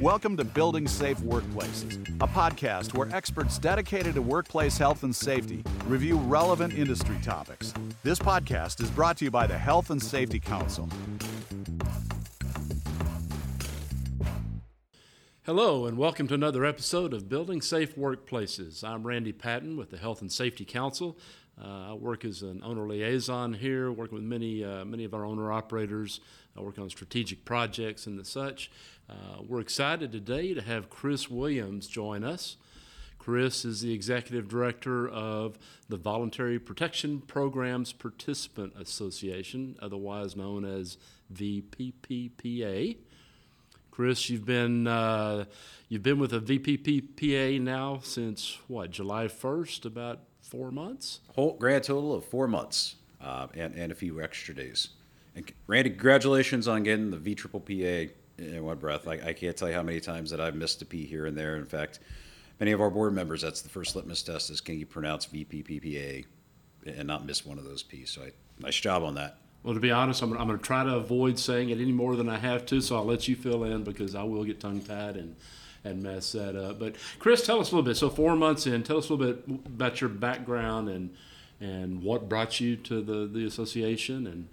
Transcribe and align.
Welcome 0.00 0.36
to 0.36 0.44
Building 0.44 0.86
Safe 0.86 1.18
Workplaces, 1.18 2.08
a 2.22 2.28
podcast 2.28 2.96
where 2.96 3.12
experts 3.12 3.58
dedicated 3.58 4.14
to 4.14 4.22
workplace 4.22 4.78
health 4.78 5.02
and 5.02 5.14
safety 5.14 5.64
review 5.86 6.18
relevant 6.18 6.78
industry 6.78 7.18
topics. 7.20 7.74
This 8.04 8.20
podcast 8.20 8.80
is 8.80 8.92
brought 8.92 9.16
to 9.16 9.24
you 9.24 9.32
by 9.32 9.48
the 9.48 9.58
Health 9.58 9.90
and 9.90 10.00
Safety 10.00 10.38
Council. 10.38 10.88
Hello, 15.42 15.86
and 15.86 15.98
welcome 15.98 16.28
to 16.28 16.34
another 16.34 16.64
episode 16.64 17.12
of 17.12 17.28
Building 17.28 17.60
Safe 17.60 17.96
Workplaces. 17.96 18.84
I'm 18.84 19.04
Randy 19.04 19.32
Patton 19.32 19.76
with 19.76 19.90
the 19.90 19.98
Health 19.98 20.20
and 20.20 20.30
Safety 20.30 20.64
Council. 20.64 21.18
Uh, 21.60 21.90
I 21.90 21.94
work 21.94 22.24
as 22.24 22.42
an 22.42 22.62
owner 22.62 22.86
liaison 22.86 23.52
here, 23.52 23.90
working 23.90 24.14
with 24.14 24.24
many, 24.24 24.64
uh, 24.64 24.84
many 24.84 25.04
of 25.04 25.12
our 25.12 25.24
owner 25.24 25.50
operators, 25.50 26.20
uh, 26.56 26.62
working 26.62 26.84
on 26.84 26.90
strategic 26.90 27.44
projects 27.44 28.06
and 28.06 28.18
the 28.18 28.24
such. 28.24 28.70
Uh, 29.10 29.42
we're 29.46 29.60
excited 29.60 30.12
today 30.12 30.54
to 30.54 30.62
have 30.62 30.88
Chris 30.88 31.28
Williams 31.28 31.88
join 31.88 32.22
us. 32.22 32.56
Chris 33.18 33.64
is 33.64 33.80
the 33.80 33.92
executive 33.92 34.48
director 34.48 35.08
of 35.08 35.58
the 35.88 35.96
Voluntary 35.96 36.58
Protection 36.58 37.20
Programs 37.20 37.92
Participant 37.92 38.72
Association, 38.78 39.76
otherwise 39.82 40.36
known 40.36 40.64
as 40.64 40.96
the 41.28 41.62
VPPPA. 41.76 42.96
Chris, 43.90 44.30
you've 44.30 44.46
been 44.46 44.86
uh, 44.86 45.44
you've 45.88 46.04
been 46.04 46.20
with 46.20 46.30
the 46.30 46.40
VPPPA 46.40 47.60
now 47.60 47.98
since 48.02 48.58
what 48.68 48.92
July 48.92 49.26
first, 49.26 49.84
about 49.84 50.20
four 50.48 50.70
months. 50.70 51.20
Whole 51.34 51.54
grand 51.54 51.84
total 51.84 52.14
of 52.14 52.24
four 52.24 52.48
months, 52.48 52.96
uh, 53.20 53.48
and 53.54 53.74
and 53.74 53.92
a 53.92 53.94
few 53.94 54.22
extra 54.22 54.54
days. 54.54 54.90
And 55.34 55.50
Randy, 55.66 55.90
congratulations 55.90 56.66
on 56.66 56.82
getting 56.82 57.10
the 57.10 57.16
V 57.16 57.34
triple 57.34 57.60
PA 57.60 58.12
in 58.38 58.64
one 58.64 58.78
breath. 58.78 59.06
I, 59.06 59.20
I 59.24 59.32
can't 59.32 59.56
tell 59.56 59.68
you 59.68 59.74
how 59.74 59.82
many 59.82 60.00
times 60.00 60.30
that 60.30 60.40
I've 60.40 60.54
missed 60.54 60.82
a 60.82 60.86
P 60.86 61.04
here 61.04 61.26
and 61.26 61.36
there. 61.36 61.56
In 61.56 61.66
fact, 61.66 62.00
many 62.60 62.72
of 62.72 62.80
our 62.80 62.90
board 62.90 63.12
members, 63.12 63.42
that's 63.42 63.62
the 63.62 63.68
first 63.68 63.94
litmus 63.94 64.22
test 64.22 64.50
is 64.50 64.60
can 64.60 64.78
you 64.78 64.86
pronounce 64.86 65.26
VPPPA 65.26 66.24
and 66.86 67.06
not 67.06 67.26
miss 67.26 67.44
one 67.44 67.58
of 67.58 67.64
those 67.64 67.82
P's. 67.82 68.10
So 68.10 68.22
I, 68.22 68.32
nice 68.58 68.76
job 68.76 69.02
on 69.02 69.14
that. 69.16 69.38
Well, 69.62 69.74
to 69.74 69.80
be 69.80 69.90
honest, 69.90 70.22
I'm, 70.22 70.32
I'm 70.36 70.46
going 70.46 70.58
to 70.58 70.64
try 70.64 70.84
to 70.84 70.94
avoid 70.94 71.38
saying 71.38 71.70
it 71.70 71.80
any 71.80 71.92
more 71.92 72.16
than 72.16 72.28
I 72.28 72.38
have 72.38 72.64
to, 72.66 72.80
so 72.80 72.96
I'll 72.96 73.04
let 73.04 73.28
you 73.28 73.36
fill 73.36 73.64
in 73.64 73.82
because 73.82 74.14
I 74.14 74.22
will 74.22 74.44
get 74.44 74.60
tongue 74.60 74.80
tied 74.80 75.16
and, 75.16 75.36
and 75.84 76.02
mess 76.02 76.32
that 76.32 76.56
up. 76.56 76.78
But 76.78 76.96
Chris, 77.18 77.44
tell 77.44 77.60
us 77.60 77.70
a 77.70 77.74
little 77.74 77.88
bit. 77.88 77.96
So 77.96 78.10
four 78.10 78.36
months 78.36 78.66
in, 78.66 78.82
tell 78.82 78.98
us 78.98 79.08
a 79.08 79.14
little 79.14 79.32
bit 79.32 79.44
about 79.66 80.00
your 80.00 80.10
background 80.10 80.88
and 80.88 81.14
and 81.60 82.02
what 82.04 82.28
brought 82.28 82.60
you 82.60 82.76
to 82.76 83.02
the, 83.02 83.26
the 83.26 83.44
association 83.44 84.28
and 84.28 84.48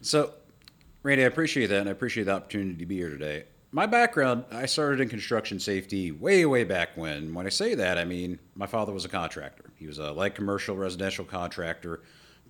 so 0.00 0.32
Randy, 1.02 1.24
I 1.24 1.26
appreciate 1.26 1.68
that, 1.68 1.80
and 1.80 1.88
I 1.88 1.92
appreciate 1.92 2.24
the 2.24 2.34
opportunity 2.34 2.76
to 2.76 2.86
be 2.86 2.96
here 2.96 3.08
today. 3.08 3.44
My 3.70 3.86
background, 3.86 4.44
I 4.50 4.66
started 4.66 5.00
in 5.00 5.08
construction 5.08 5.60
safety 5.60 6.10
way, 6.10 6.44
way 6.44 6.64
back 6.64 6.96
when. 6.96 7.34
When 7.34 7.46
I 7.46 7.50
say 7.50 7.74
that, 7.74 7.98
I 7.98 8.04
mean 8.04 8.38
my 8.54 8.66
father 8.66 8.92
was 8.92 9.04
a 9.04 9.08
contractor. 9.08 9.70
He 9.76 9.86
was 9.86 9.98
a 9.98 10.10
light 10.12 10.34
commercial 10.34 10.76
residential 10.76 11.24
contractor 11.24 12.00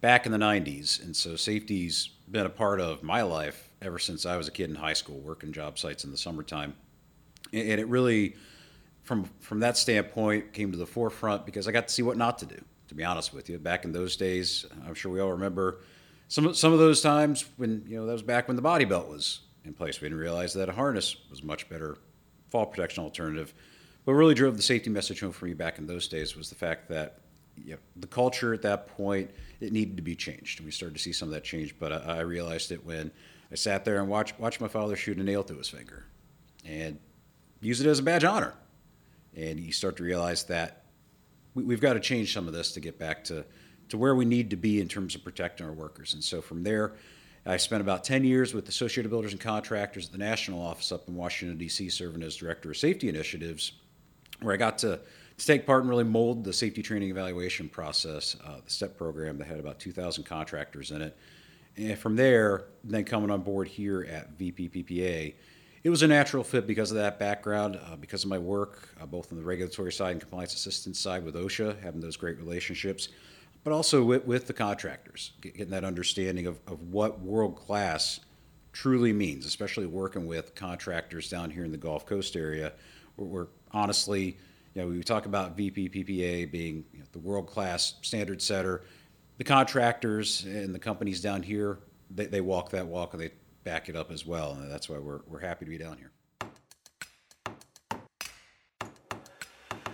back 0.01 0.27
in 0.27 0.33
the 0.33 0.39
90s. 0.39 1.03
And 1.05 1.15
so 1.15 1.37
safety's 1.37 2.09
been 2.31 2.47
a 2.47 2.51
part 2.51 2.81
of 2.81 3.03
my 3.03 3.23
life 3.23 3.69
ever 3.83 3.99
since 3.99 4.25
I 4.25 4.37
was 4.37 4.49
a 4.49 4.53
kid 4.53 4.71
in 4.71 4.77
high 4.77 4.93
school, 4.93 5.19
working 5.19 5.53
job 5.53 5.79
sites 5.79 6.05
in 6.05 6.11
the 6.11 6.17
summertime. 6.17 6.75
And 7.53 7.81
it 7.81 7.87
really, 7.89 8.37
from, 9.05 9.25
from 9.41 9.61
that 9.61 9.77
standpoint, 9.77 10.53
came 10.53 10.73
to 10.73 10.79
the 10.79 10.87
forefront 10.87 11.47
because 11.47 11.67
I 11.69 11.73
got 11.73 11.89
to 11.89 11.95
see 11.95 12.03
what 12.03 12.17
not 12.17 12.39
to 12.39 12.47
do, 12.47 12.63
to 12.89 12.95
be 12.95 13.05
honest 13.05 13.33
with 13.33 13.49
you. 13.49 13.59
Back 13.59 13.85
in 13.85 13.93
those 13.93 14.17
days, 14.17 14.67
I'm 14.87 14.95
sure 14.95 15.11
we 15.11 15.21
all 15.21 15.33
remember 15.33 15.81
some, 16.29 16.53
some 16.55 16.73
of 16.73 16.79
those 16.79 17.01
times 17.01 17.47
when, 17.57 17.85
you 17.87 17.97
know, 17.97 18.07
that 18.07 18.13
was 18.13 18.23
back 18.23 18.49
when 18.49 18.57
the 18.57 18.63
body 18.63 18.85
belt 18.85 19.09
was 19.09 19.41
in 19.65 19.73
place. 19.73 20.01
We 20.01 20.09
didn't 20.09 20.21
realize 20.21 20.53
that 20.55 20.69
a 20.69 20.73
harness 20.73 21.17
was 21.31 21.43
much 21.43 21.69
better 21.69 21.97
fall 22.49 22.67
protection 22.67 23.03
alternative. 23.03 23.55
What 24.05 24.15
really 24.15 24.35
drove 24.35 24.57
the 24.57 24.63
safety 24.63 24.91
message 24.91 25.21
home 25.21 25.33
for 25.33 25.47
me 25.47 25.55
back 25.55 25.79
in 25.79 25.87
those 25.87 26.09
days 26.09 26.37
was 26.37 26.49
the 26.49 26.55
fact 26.55 26.89
that 26.89 27.21
you 27.65 27.73
know, 27.73 27.79
the 27.97 28.07
culture 28.07 28.55
at 28.55 28.63
that 28.63 28.87
point 28.89 29.31
it 29.61 29.73
needed 29.73 29.97
to 29.97 30.03
be 30.03 30.15
changed, 30.15 30.61
and 30.61 30.67
we 30.67 30.73
started 30.73 30.95
to 30.97 31.03
see 31.03 31.13
some 31.13 31.29
of 31.29 31.35
that 31.35 31.45
change. 31.45 31.79
But 31.79 31.93
I, 31.93 32.19
I 32.19 32.21
realized 32.21 32.73
it 32.73 32.85
when 32.85 33.11
I 33.51 33.57
sat 33.57 33.85
there 33.85 34.01
and 34.01 34.09
watched 34.09 34.39
watched 34.39 34.61
my 34.61 34.69
father 34.69 34.97
shoot 34.97 35.19
a 35.19 35.23
nail 35.23 35.43
through 35.43 35.59
his 35.59 35.69
finger, 35.69 36.07
and 36.65 36.99
use 37.61 37.81
it 37.81 37.87
as 37.87 37.99
a 37.99 38.03
badge 38.03 38.25
of 38.25 38.35
honor. 38.35 38.55
And 39.37 39.61
you 39.61 39.73
start 39.73 39.97
to 39.99 40.03
realize 40.03 40.45
that 40.45 40.85
we, 41.55 41.73
have 41.73 41.81
got 41.81 41.95
to 41.95 42.01
change 42.01 42.33
some 42.33 42.47
of 42.47 42.55
this 42.55 42.73
to 42.73 42.81
get 42.81 42.99
back 42.99 43.25
to 43.25 43.45
to 43.89 43.97
where 43.97 44.15
we 44.15 44.27
need 44.27 44.51
to 44.51 44.57
be 44.57 44.83
in 44.83 44.89
terms 44.89 45.15
of 45.15 45.25
protecting 45.25 45.67
our 45.67 45.73
workers. 45.73 46.13
And 46.13 46.23
so 46.23 46.43
from 46.43 46.63
there, 46.63 46.93
I 47.47 47.57
spent 47.57 47.81
about 47.81 48.05
10 48.05 48.23
years 48.23 48.53
with 48.53 48.69
Associated 48.69 49.09
Builders 49.09 49.33
and 49.33 49.41
Contractors 49.41 50.07
at 50.07 50.13
the 50.13 50.19
national 50.19 50.61
office 50.61 50.93
up 50.93 51.09
in 51.09 51.15
Washington, 51.15 51.57
D.C., 51.57 51.89
serving 51.89 52.23
as 52.23 52.37
Director 52.37 52.71
of 52.71 52.77
Safety 52.77 53.09
Initiatives, 53.09 53.73
where 54.43 54.53
I 54.53 54.59
got 54.59 54.77
to 54.79 55.01
to 55.39 55.47
take 55.47 55.65
part 55.65 55.83
and 55.83 55.89
really 55.89 56.05
mold 56.05 56.45
the 56.45 56.53
safety 56.53 56.83
training 56.83 57.11
evaluation 57.11 57.69
process, 57.69 58.37
uh, 58.45 58.57
the 58.65 58.71
STEP 58.71 58.99
program 58.99 59.39
that 59.39 59.47
had 59.47 59.61
about 59.61 59.79
2,000 59.79 60.25
contractors 60.25 60.91
in 60.91 61.01
it. 61.01 61.17
And 61.77 61.97
from 61.97 62.17
there, 62.17 62.65
then 62.83 63.05
coming 63.05 63.31
on 63.31 63.43
board 63.43 63.69
here 63.69 64.05
at 64.11 64.37
VPPPA, 64.37 65.35
it 65.85 65.91
was 65.91 66.03
a 66.03 66.09
natural 66.09 66.43
fit 66.43 66.67
because 66.67 66.91
of 66.91 66.97
that 66.97 67.19
background, 67.19 67.79
uh, 67.85 67.97
because 67.97 68.25
of 68.25 68.31
my 68.31 68.39
work, 68.39 68.89
uh, 69.01 69.07
both 69.07 69.33
on 69.33 69.39
the 69.39 69.45
regulatory 69.45 69.93
side 69.93 70.13
and 70.13 70.21
compliance 70.21 70.55
assistance 70.55 70.99
side 70.99 71.25
with 71.25 71.35
OSHA, 71.35 71.81
having 71.83 72.01
those 72.01 72.17
great 72.17 72.39
relationships, 72.39 73.09
but 73.65 73.73
also 73.73 74.03
with, 74.03 74.25
with 74.25 74.47
the 74.47 74.53
contractors, 74.53 75.33
getting 75.41 75.71
that 75.71 75.85
understanding 75.85 76.47
of, 76.47 76.59
of 76.67 76.81
what 76.83 77.21
world 77.21 77.57
class 77.57 78.21
truly 78.73 79.13
means, 79.13 79.47
especially 79.47 79.87
working 79.87 80.27
with 80.27 80.55
contractors 80.55 81.29
down 81.29 81.51
here 81.51 81.65
in 81.65 81.71
the 81.71 81.79
Gulf 81.79 82.07
Coast 82.07 82.37
area, 82.37 82.73
where, 83.17 83.29
where 83.29 83.49
honestly, 83.73 84.37
you 84.75 84.83
know, 84.83 84.89
we 84.89 85.03
talk 85.03 85.27
about 85.27 85.57
VPPPA 85.57 86.51
being 86.51 86.85
you 86.93 87.01
know, 87.01 87.05
the 87.13 87.19
world 87.19 87.47
class 87.47 87.95
standard 88.03 88.43
setter. 88.43 88.83
The 89.39 89.45
contractors 89.45 90.45
and 90.45 90.75
the 90.75 90.79
companies 90.79 91.21
down 91.21 91.43
here, 91.43 91.79
they, 92.11 92.27
they 92.27 92.41
walk 92.41 92.71
that 92.71 92.87
walk 92.87 93.15
and 93.15 93.23
they 93.23 93.31
back 93.69 93.91
it 93.91 93.97
up 93.97 94.11
as 94.11 94.25
well. 94.25 94.53
And 94.53 94.71
that's 94.71 94.89
why 94.89 94.97
we're, 94.97 95.21
we're 95.27 95.41
happy 95.41 95.67
to 95.67 95.71
be 95.71 95.77
down 95.77 95.99
here. 95.99 96.11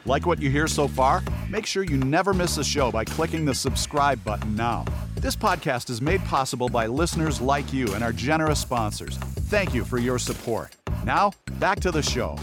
Like 0.06 0.26
what 0.26 0.40
you 0.40 0.48
hear 0.48 0.68
so 0.68 0.86
far? 0.86 1.24
Make 1.50 1.66
sure 1.66 1.82
you 1.82 1.96
never 1.96 2.32
miss 2.32 2.56
a 2.56 2.62
show 2.62 2.92
by 2.92 3.04
clicking 3.04 3.44
the 3.44 3.54
subscribe 3.54 4.22
button 4.22 4.54
now. 4.54 4.84
This 5.16 5.34
podcast 5.34 5.90
is 5.90 6.00
made 6.00 6.24
possible 6.24 6.68
by 6.68 6.86
listeners 6.86 7.40
like 7.40 7.72
you 7.72 7.92
and 7.94 8.04
our 8.04 8.12
generous 8.12 8.60
sponsors. 8.60 9.16
Thank 9.16 9.74
you 9.74 9.84
for 9.84 9.98
your 9.98 10.20
support. 10.20 10.76
Now, 11.04 11.32
back 11.58 11.80
to 11.80 11.90
the 11.90 12.02
show. 12.02 12.38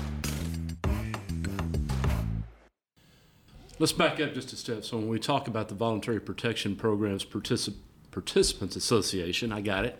Let's 3.79 3.93
back 3.93 4.19
up 4.19 4.33
just 4.33 4.51
a 4.51 4.57
step. 4.57 4.83
So 4.83 4.97
when 4.97 5.07
we 5.07 5.17
talk 5.17 5.47
about 5.47 5.69
the 5.69 5.75
Voluntary 5.75 6.19
Protection 6.19 6.75
Programs 6.75 7.23
Particip- 7.23 7.77
Participants 8.11 8.75
Association, 8.75 9.51
I 9.51 9.61
got 9.61 9.85
it. 9.85 9.99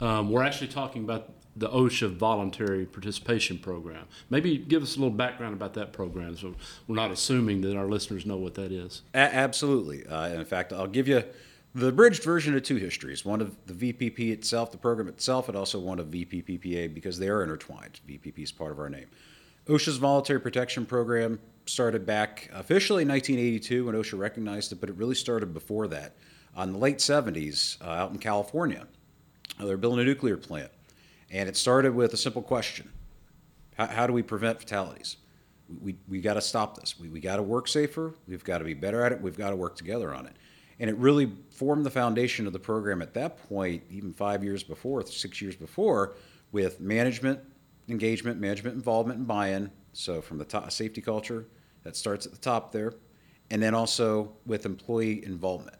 Um, 0.00 0.30
we're 0.30 0.42
actually 0.42 0.68
talking 0.68 1.04
about 1.04 1.30
the 1.56 1.68
OSHA 1.68 2.16
Voluntary 2.16 2.86
Participation 2.86 3.58
Program. 3.58 4.06
Maybe 4.30 4.56
give 4.56 4.82
us 4.82 4.96
a 4.96 4.98
little 4.98 5.14
background 5.14 5.54
about 5.54 5.74
that 5.74 5.92
program, 5.92 6.36
so 6.36 6.54
we're 6.86 6.96
not 6.96 7.10
assuming 7.10 7.60
that 7.62 7.76
our 7.76 7.86
listeners 7.86 8.24
know 8.24 8.36
what 8.36 8.54
that 8.54 8.72
is. 8.72 9.02
A- 9.14 9.18
absolutely. 9.18 10.06
Uh, 10.06 10.28
in 10.28 10.44
fact, 10.44 10.72
I'll 10.72 10.86
give 10.86 11.08
you 11.08 11.24
the 11.74 11.88
abridged 11.88 12.24
version 12.24 12.56
of 12.56 12.62
two 12.62 12.76
histories: 12.76 13.24
one 13.24 13.40
of 13.40 13.56
the 13.66 13.92
VPP 13.92 14.30
itself, 14.30 14.72
the 14.72 14.78
program 14.78 15.08
itself, 15.08 15.48
and 15.48 15.56
also 15.56 15.78
one 15.78 15.98
of 15.98 16.06
VPPPA 16.06 16.94
because 16.94 17.18
they 17.18 17.28
are 17.28 17.42
intertwined. 17.42 18.00
VPP 18.08 18.38
is 18.38 18.52
part 18.52 18.72
of 18.72 18.78
our 18.78 18.88
name. 18.88 19.06
OSHA's 19.66 19.98
Voluntary 19.98 20.40
Protection 20.40 20.86
Program 20.86 21.38
started 21.66 22.06
back 22.06 22.50
officially 22.52 23.02
in 23.02 23.08
1982 23.08 23.84
when 23.84 23.94
OSHA 23.94 24.18
recognized 24.18 24.72
it, 24.72 24.80
but 24.80 24.88
it 24.88 24.96
really 24.96 25.14
started 25.14 25.52
before 25.52 25.86
that. 25.88 26.16
On 26.56 26.72
the 26.72 26.78
late 26.78 26.98
70s, 26.98 27.80
uh, 27.80 27.90
out 27.90 28.10
in 28.10 28.18
California, 28.18 28.86
they're 29.58 29.76
building 29.76 30.00
a 30.00 30.04
nuclear 30.04 30.36
plant. 30.36 30.70
And 31.30 31.48
it 31.48 31.56
started 31.56 31.94
with 31.94 32.12
a 32.12 32.16
simple 32.16 32.42
question 32.42 32.90
How, 33.76 33.86
how 33.86 34.06
do 34.06 34.12
we 34.12 34.22
prevent 34.22 34.58
fatalities? 34.58 35.16
We, 35.68 35.76
we, 35.76 35.96
we 36.08 36.20
got 36.20 36.34
to 36.34 36.40
stop 36.40 36.78
this. 36.78 36.98
We, 36.98 37.08
we 37.08 37.20
got 37.20 37.36
to 37.36 37.42
work 37.42 37.68
safer. 37.68 38.14
We've 38.26 38.42
got 38.42 38.58
to 38.58 38.64
be 38.64 38.74
better 38.74 39.04
at 39.04 39.12
it. 39.12 39.20
We've 39.20 39.36
got 39.36 39.50
to 39.50 39.56
work 39.56 39.76
together 39.76 40.12
on 40.12 40.26
it. 40.26 40.34
And 40.80 40.88
it 40.88 40.96
really 40.96 41.30
formed 41.50 41.84
the 41.84 41.90
foundation 41.90 42.46
of 42.46 42.52
the 42.52 42.58
program 42.58 43.02
at 43.02 43.14
that 43.14 43.48
point, 43.48 43.82
even 43.90 44.12
five 44.12 44.42
years 44.42 44.62
before, 44.62 45.04
six 45.06 45.40
years 45.40 45.54
before, 45.54 46.14
with 46.52 46.80
management 46.80 47.40
engagement, 47.88 48.40
management 48.40 48.76
involvement, 48.76 49.18
and 49.18 49.28
buy 49.28 49.48
in. 49.48 49.70
So, 49.92 50.22
from 50.22 50.38
the 50.38 50.44
top, 50.44 50.70
safety 50.70 51.00
culture, 51.00 51.46
that 51.82 51.96
starts 51.96 52.24
at 52.24 52.32
the 52.32 52.38
top 52.38 52.72
there. 52.72 52.94
And 53.50 53.62
then 53.62 53.74
also 53.74 54.32
with 54.46 54.64
employee 54.64 55.24
involvement. 55.24 55.76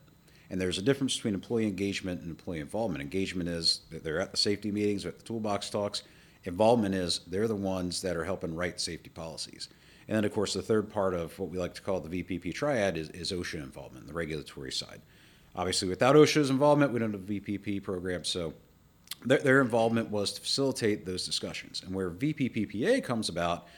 And 0.50 0.60
there's 0.60 0.78
a 0.78 0.82
difference 0.82 1.14
between 1.16 1.34
employee 1.34 1.66
engagement 1.66 2.20
and 2.20 2.30
employee 2.30 2.58
involvement. 2.58 3.02
Engagement 3.02 3.48
is 3.48 3.82
they're 3.90 4.20
at 4.20 4.32
the 4.32 4.36
safety 4.36 4.72
meetings, 4.72 5.06
at 5.06 5.18
the 5.18 5.24
toolbox 5.24 5.70
talks. 5.70 6.02
Involvement 6.44 6.94
is 6.94 7.20
they're 7.28 7.46
the 7.46 7.54
ones 7.54 8.02
that 8.02 8.16
are 8.16 8.24
helping 8.24 8.54
write 8.54 8.80
safety 8.80 9.10
policies. 9.10 9.68
And 10.08 10.16
then, 10.16 10.24
of 10.24 10.32
course, 10.32 10.54
the 10.54 10.62
third 10.62 10.90
part 10.90 11.14
of 11.14 11.38
what 11.38 11.50
we 11.50 11.58
like 11.58 11.74
to 11.74 11.82
call 11.82 12.00
the 12.00 12.22
VPP 12.22 12.52
triad 12.52 12.96
is, 12.96 13.10
is 13.10 13.30
OSHA 13.30 13.62
involvement, 13.62 14.08
the 14.08 14.12
regulatory 14.12 14.72
side. 14.72 15.00
Obviously, 15.54 15.88
without 15.88 16.16
OSHA's 16.16 16.50
involvement, 16.50 16.92
we 16.92 16.98
don't 16.98 17.12
have 17.12 17.22
a 17.22 17.32
VPP 17.32 17.82
program. 17.82 18.24
So 18.24 18.54
their 19.24 19.60
involvement 19.60 20.10
was 20.10 20.32
to 20.32 20.40
facilitate 20.40 21.06
those 21.06 21.26
discussions. 21.26 21.82
And 21.84 21.94
where 21.94 22.10
VPPPA 22.10 23.04
comes 23.04 23.28
about 23.28 23.68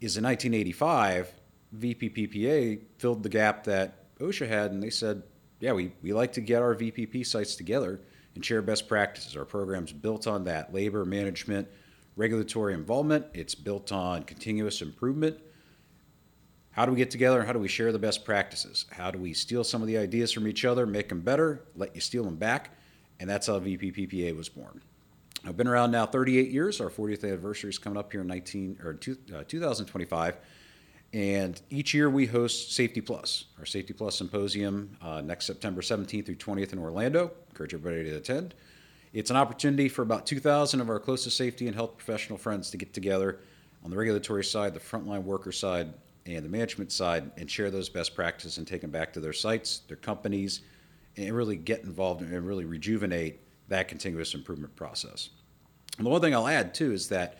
is 0.00 0.16
in 0.16 0.24
1985, 0.24 1.32
VPPPA 1.76 2.80
filled 2.96 3.22
the 3.22 3.28
gap 3.28 3.64
that 3.64 4.16
OSHA 4.18 4.48
had, 4.48 4.70
and 4.70 4.82
they 4.82 4.90
said, 4.90 5.22
yeah, 5.60 5.72
we, 5.72 5.92
we 6.02 6.12
like 6.12 6.32
to 6.34 6.40
get 6.40 6.62
our 6.62 6.74
VPP 6.74 7.26
sites 7.26 7.56
together 7.56 8.00
and 8.34 8.44
share 8.44 8.62
best 8.62 8.88
practices. 8.88 9.36
Our 9.36 9.44
program's 9.44 9.92
built 9.92 10.26
on 10.26 10.44
that 10.44 10.72
labor 10.74 11.04
management, 11.04 11.68
regulatory 12.16 12.74
involvement. 12.74 13.26
It's 13.32 13.54
built 13.54 13.92
on 13.92 14.24
continuous 14.24 14.82
improvement. 14.82 15.38
How 16.70 16.84
do 16.84 16.92
we 16.92 16.98
get 16.98 17.10
together 17.10 17.42
how 17.42 17.54
do 17.54 17.58
we 17.58 17.68
share 17.68 17.90
the 17.90 17.98
best 17.98 18.24
practices? 18.24 18.84
How 18.90 19.10
do 19.10 19.18
we 19.18 19.32
steal 19.32 19.64
some 19.64 19.80
of 19.80 19.88
the 19.88 19.96
ideas 19.96 20.30
from 20.30 20.46
each 20.46 20.66
other, 20.66 20.84
make 20.86 21.08
them 21.08 21.20
better, 21.20 21.64
let 21.74 21.94
you 21.94 22.02
steal 22.02 22.24
them 22.24 22.36
back? 22.36 22.76
And 23.18 23.30
that's 23.30 23.46
how 23.46 23.58
VPPPA 23.58 24.36
was 24.36 24.50
born. 24.50 24.82
I've 25.46 25.56
been 25.56 25.68
around 25.68 25.90
now 25.90 26.04
38 26.04 26.50
years. 26.50 26.80
Our 26.82 26.90
40th 26.90 27.24
anniversary 27.24 27.70
is 27.70 27.78
coming 27.78 27.98
up 27.98 28.12
here 28.12 28.20
in 28.20 28.26
19 28.26 28.80
or 28.84 28.92
two, 28.92 29.16
uh, 29.34 29.44
2025. 29.48 30.36
And 31.12 31.60
each 31.70 31.94
year 31.94 32.10
we 32.10 32.26
host 32.26 32.72
Safety 32.72 33.00
Plus, 33.00 33.46
our 33.58 33.64
Safety 33.64 33.92
Plus 33.92 34.16
Symposium, 34.18 34.96
uh, 35.00 35.20
next 35.20 35.46
September 35.46 35.80
17th 35.80 36.26
through 36.26 36.34
20th 36.36 36.72
in 36.72 36.78
Orlando. 36.78 37.30
Encourage 37.50 37.74
everybody 37.74 38.04
to 38.10 38.16
attend. 38.16 38.54
It's 39.12 39.30
an 39.30 39.36
opportunity 39.36 39.88
for 39.88 40.02
about 40.02 40.26
2,000 40.26 40.80
of 40.80 40.90
our 40.90 40.98
closest 40.98 41.36
safety 41.36 41.66
and 41.68 41.74
health 41.74 41.96
professional 41.96 42.38
friends 42.38 42.70
to 42.70 42.76
get 42.76 42.92
together 42.92 43.38
on 43.82 43.90
the 43.90 43.96
regulatory 43.96 44.44
side, 44.44 44.74
the 44.74 44.80
frontline 44.80 45.22
worker 45.22 45.52
side, 45.52 45.94
and 46.26 46.44
the 46.44 46.48
management 46.48 46.92
side 46.92 47.30
and 47.36 47.50
share 47.50 47.70
those 47.70 47.88
best 47.88 48.14
practices 48.14 48.58
and 48.58 48.66
take 48.66 48.80
them 48.80 48.90
back 48.90 49.12
to 49.12 49.20
their 49.20 49.32
sites, 49.32 49.78
their 49.88 49.96
companies, 49.96 50.62
and 51.16 51.34
really 51.34 51.56
get 51.56 51.84
involved 51.84 52.20
and 52.20 52.46
really 52.46 52.64
rejuvenate 52.64 53.40
that 53.68 53.88
continuous 53.88 54.34
improvement 54.34 54.74
process. 54.76 55.30
And 55.98 56.06
the 56.06 56.10
one 56.10 56.20
thing 56.20 56.34
I'll 56.34 56.48
add 56.48 56.74
too 56.74 56.92
is 56.92 57.08
that, 57.08 57.38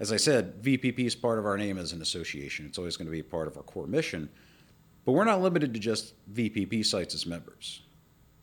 as 0.00 0.12
I 0.12 0.16
said, 0.16 0.62
VPP 0.62 1.00
is 1.00 1.14
part 1.14 1.38
of 1.38 1.46
our 1.46 1.56
name 1.56 1.78
as 1.78 1.92
an 1.92 2.02
association. 2.02 2.66
It's 2.66 2.78
always 2.78 2.96
going 2.96 3.06
to 3.06 3.12
be 3.12 3.22
part 3.22 3.48
of 3.48 3.56
our 3.56 3.62
core 3.62 3.86
mission, 3.86 4.28
but 5.04 5.12
we're 5.12 5.24
not 5.24 5.42
limited 5.42 5.74
to 5.74 5.80
just 5.80 6.14
VPP 6.32 6.84
sites 6.86 7.14
as 7.14 7.26
members. 7.26 7.82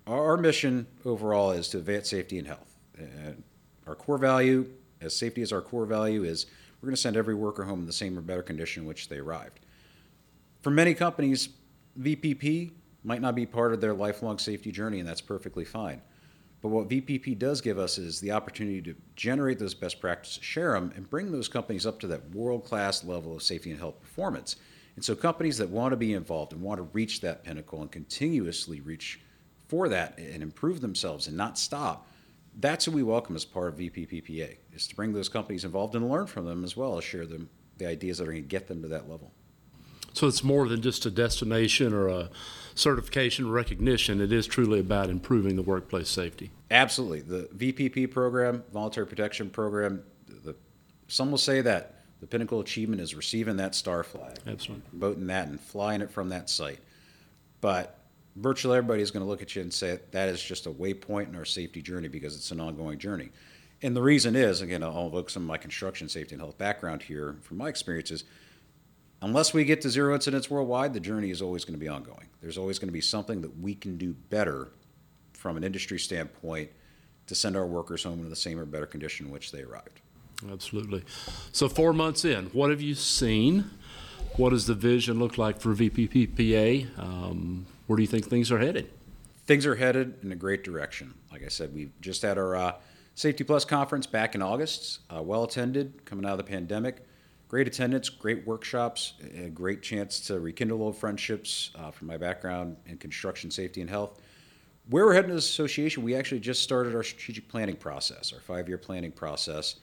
Our 0.08 0.38
mission 0.38 0.86
overall 1.06 1.52
is 1.52 1.70
to 1.70 1.78
advance 1.78 2.10
safety 2.10 2.38
and 2.38 2.48
health. 2.48 2.78
And 2.98 3.44
our 3.88 3.96
core 3.96 4.18
value, 4.18 4.70
as 5.02 5.16
safety 5.16 5.42
is 5.42 5.52
our 5.52 5.62
core 5.62 5.86
value, 5.86 6.24
is 6.24 6.46
we're 6.82 6.88
going 6.88 6.96
to 6.96 7.02
send 7.02 7.18
every 7.18 7.36
worker 7.36 7.64
home 7.64 7.80
in 7.80 7.86
the 7.86 7.94
same 7.94 8.18
or 8.18 8.22
better 8.22 8.44
condition 8.44 8.84
in 8.84 8.88
which 8.88 9.10
they 9.10 9.18
arrived. 9.18 9.62
For 10.62 10.72
many 10.72 10.94
companies, 10.94 11.50
VPP 12.00 12.72
might 13.04 13.22
not 13.22 13.36
be 13.36 13.46
part 13.46 13.74
of 13.74 13.82
their 13.82 13.94
lifelong 13.94 14.38
safety 14.40 14.72
journey, 14.72 15.00
and 15.00 15.08
that's 15.08 15.22
perfectly 15.22 15.64
fine. 15.64 16.02
But 16.62 16.70
what 16.70 16.90
VPP 16.90 17.38
does 17.38 17.62
give 17.62 17.78
us 17.78 17.98
is 17.98 18.20
the 18.20 18.32
opportunity 18.32 18.82
to 18.82 18.96
generate 19.16 19.60
those 19.60 19.74
best 19.74 20.00
practices, 20.00 20.44
share 20.44 20.74
them, 20.74 20.92
and 20.96 21.10
bring 21.10 21.32
those 21.32 21.48
companies 21.48 21.86
up 21.86 22.00
to 22.00 22.08
that 22.08 22.34
world 22.34 22.64
class 22.64 23.04
level 23.04 23.36
of 23.36 23.44
safety 23.44 23.72
and 23.72 23.80
health 23.80 24.00
performance. 24.02 24.56
And 24.96 25.04
so, 25.04 25.16
companies 25.16 25.58
that 25.58 25.70
want 25.70 25.92
to 25.92 25.98
be 25.98 26.14
involved 26.14 26.54
and 26.54 26.62
want 26.62 26.80
to 26.80 26.90
reach 26.94 27.22
that 27.22 27.44
pinnacle 27.44 27.82
and 27.82 27.92
continuously 27.92 28.80
reach 28.80 29.20
for 29.68 29.90
that 29.90 30.18
and 30.18 30.42
improve 30.42 30.82
themselves 30.82 31.28
and 31.28 31.36
not 31.36 31.58
stop, 31.58 32.08
that's 32.60 32.86
who 32.86 32.92
we 32.92 33.04
welcome 33.04 33.36
as 33.36 33.46
part 33.46 33.68
of 33.68 33.80
VPPPA, 33.80 34.58
is 34.74 34.88
to 34.88 34.96
bring 34.96 35.14
those 35.14 35.30
companies 35.30 35.66
involved 35.66 35.96
and 35.96 36.10
learn 36.10 36.28
from 36.28 36.46
them 36.46 36.64
as 36.64 36.78
well 36.78 36.98
as 36.98 37.04
share 37.04 37.26
them 37.26 37.50
the 37.78 37.86
ideas 37.86 38.18
that 38.18 38.24
are 38.24 38.32
going 38.32 38.44
to 38.44 38.48
get 38.48 38.68
them 38.68 38.82
to 38.82 38.88
that 38.88 39.10
level. 39.10 39.32
So 40.14 40.28
it's 40.28 40.44
more 40.44 40.68
than 40.70 40.82
just 40.82 41.06
a 41.06 41.12
destination 41.12 41.94
or 41.94 42.08
a 42.08 42.30
certification 42.76 43.50
recognition. 43.50 44.22
It 44.22 44.32
is 44.32 44.46
truly 44.46 44.80
about 44.80 45.10
improving 45.10 45.56
the 45.56 45.62
workplace 45.62 46.10
safety. 46.10 46.52
Absolutely. 46.70 47.22
The 47.22 47.50
VPP 47.56 48.12
program, 48.12 48.64
Voluntary 48.72 49.08
Protection 49.08 49.50
Program, 49.50 50.04
the, 50.28 50.56
some 51.08 51.32
will 51.32 51.38
say 51.38 51.62
that 51.62 51.96
the 52.20 52.28
pinnacle 52.28 52.60
achievement 52.60 53.02
is 53.02 53.16
receiving 53.16 53.58
that 53.58 53.76
star 53.76 54.04
flag. 54.04 54.38
Absolutely. 54.46 54.86
Voting 54.94 55.28
that 55.28 55.48
and 55.48 55.60
flying 55.60 56.02
it 56.02 56.12
from 56.12 56.30
that 56.30 56.50
site. 56.50 56.80
But 57.62 58.00
virtually 58.36 58.78
everybody 58.78 59.02
is 59.02 59.12
going 59.12 59.24
to 59.24 59.30
look 59.30 59.42
at 59.42 59.56
you 59.56 59.62
and 59.62 59.74
say 59.74 60.00
that 60.12 60.30
is 60.30 60.44
just 60.44 60.66
a 60.66 60.72
waypoint 60.72 61.30
in 61.30 61.36
our 61.36 61.46
safety 61.46 61.82
journey 61.82 62.10
because 62.10 62.36
it's 62.36 62.52
an 62.52 62.60
ongoing 62.60 63.00
journey. 63.00 63.30
And 63.82 63.96
the 63.96 64.02
reason 64.02 64.36
is, 64.36 64.62
again, 64.62 64.84
I'll 64.84 65.06
invoke 65.06 65.30
some 65.30 65.44
of 65.44 65.48
my 65.48 65.58
construction 65.58 66.10
safety 66.10 66.34
and 66.36 66.42
health 66.42 66.58
background 66.58 67.04
here 67.04 67.38
from 67.42 67.58
my 67.58 67.70
experiences 67.70 68.24
unless 69.26 69.56
we 69.56 69.66
get 69.66 69.82
to 69.82 69.90
zero 69.90 70.14
incidents 70.14 70.52
worldwide, 70.52 70.94
the 70.94 71.00
journey 71.00 71.32
is 71.32 71.42
always 71.42 71.66
going 71.66 71.74
to 71.74 71.80
be 71.80 71.88
ongoing. 71.88 72.28
There's 72.42 72.60
always 72.60 72.78
going 72.78 72.90
to 72.90 72.94
be 72.94 73.02
something 73.02 73.42
that 73.42 73.60
we 73.60 73.74
can 73.74 73.98
do 73.98 74.14
better 74.30 74.70
from 75.34 75.58
an 75.58 75.64
industry 75.64 75.98
standpoint 75.98 76.70
to 77.26 77.34
send 77.34 77.58
our 77.58 77.66
workers 77.66 78.04
home 78.04 78.20
in 78.20 78.30
the 78.30 78.36
same 78.36 78.60
or 78.60 78.66
better 78.66 78.86
condition 78.86 79.26
in 79.26 79.32
which 79.32 79.52
they 79.52 79.64
arrived. 79.64 80.00
Absolutely. 80.52 81.04
So, 81.52 81.68
four 81.68 81.92
months 81.92 82.24
in, 82.24 82.46
what 82.48 82.70
have 82.70 82.82
you 82.82 82.94
seen? 82.94 83.72
What 84.38 84.52
does 84.52 84.68
the 84.68 84.76
vision 84.76 85.18
look 85.18 85.40
like 85.40 85.60
for 85.60 85.74
VPPPA? 85.74 87.00
Um, 87.00 87.66
where 87.88 87.96
do 87.98 88.04
you 88.04 88.08
think 88.08 88.28
things 88.28 88.52
are 88.52 88.60
headed? 88.60 88.92
Things 89.48 89.66
are 89.66 89.76
headed 89.76 90.16
in 90.22 90.32
a 90.32 90.36
great 90.36 90.64
direction. 90.64 91.16
Like 91.32 91.44
I 91.44 91.48
said, 91.48 91.74
we've 91.74 91.92
just 92.00 92.22
had 92.22 92.38
our 92.38 92.56
uh, 92.56 92.74
Safety 93.16 93.44
Plus 93.44 93.66
conference 93.66 94.06
back 94.06 94.36
in 94.36 94.44
August, 94.44 95.00
uh, 95.10 95.22
well 95.22 95.46
attended, 95.46 96.06
coming 96.06 96.26
out 96.26 96.34
of 96.34 96.38
the 96.38 96.44
pandemic 96.44 97.06
great 97.48 97.68
attendance, 97.68 98.10
great 98.10 98.46
workshops, 98.46 99.14
a 99.38 99.50
great 99.50 99.82
chance 99.82 100.20
to 100.22 100.40
rekindle 100.40 100.82
old 100.82 100.98
friendships 100.98 101.72
uh, 101.76 101.92
from 101.92 102.08
my 102.08 102.18
background 102.18 102.78
in 102.88 102.98
construction 102.98 103.52
safety 103.52 103.82
and 103.82 103.90
health. 103.90 104.22
Where 104.90 105.06
we're 105.06 105.14
heading 105.14 105.32
as 105.32 105.36
an 105.36 105.40
association, 105.40 106.04
we 106.04 106.16
actually 106.16 106.40
just 106.42 106.62
started 106.62 106.96
our 106.96 107.04
strategic 107.04 107.48
planning 107.48 107.76
process, 107.76 108.34
our 108.34 108.40
five 108.40 108.68
year 108.68 108.78
planning 108.78 109.12
process, 109.12 109.76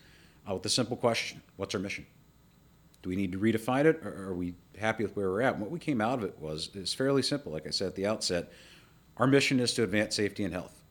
uh, 0.49 0.55
with 0.55 0.63
the 0.63 0.69
simple 0.69 0.97
question 0.97 1.43
What's 1.57 1.75
our 1.75 1.81
mission? 1.81 2.07
Do 3.03 3.09
we 3.11 3.17
need 3.17 3.33
to 3.33 3.39
redefine 3.39 3.85
it, 3.85 4.01
or 4.05 4.29
are 4.29 4.35
we 4.35 4.55
happy 4.79 5.03
with 5.03 5.17
where 5.17 5.29
we're 5.31 5.43
at? 5.43 5.55
And 5.55 5.63
what 5.63 5.73
we 5.73 5.81
came 5.81 6.01
out 6.01 6.19
of 6.19 6.25
it 6.25 6.39
was 6.39 6.71
is 6.75 6.95
fairly 6.95 7.23
simple. 7.23 7.51
Like 7.51 7.67
I 7.67 7.71
said 7.71 7.89
at 7.89 7.95
the 7.97 8.07
outset, 8.07 8.53
our 9.17 9.27
mission 9.27 9.59
is 9.59 9.75
to 9.75 9.83
advance 9.83 10.15
safety 10.15 10.45
and 10.45 10.53
health, 10.53 10.83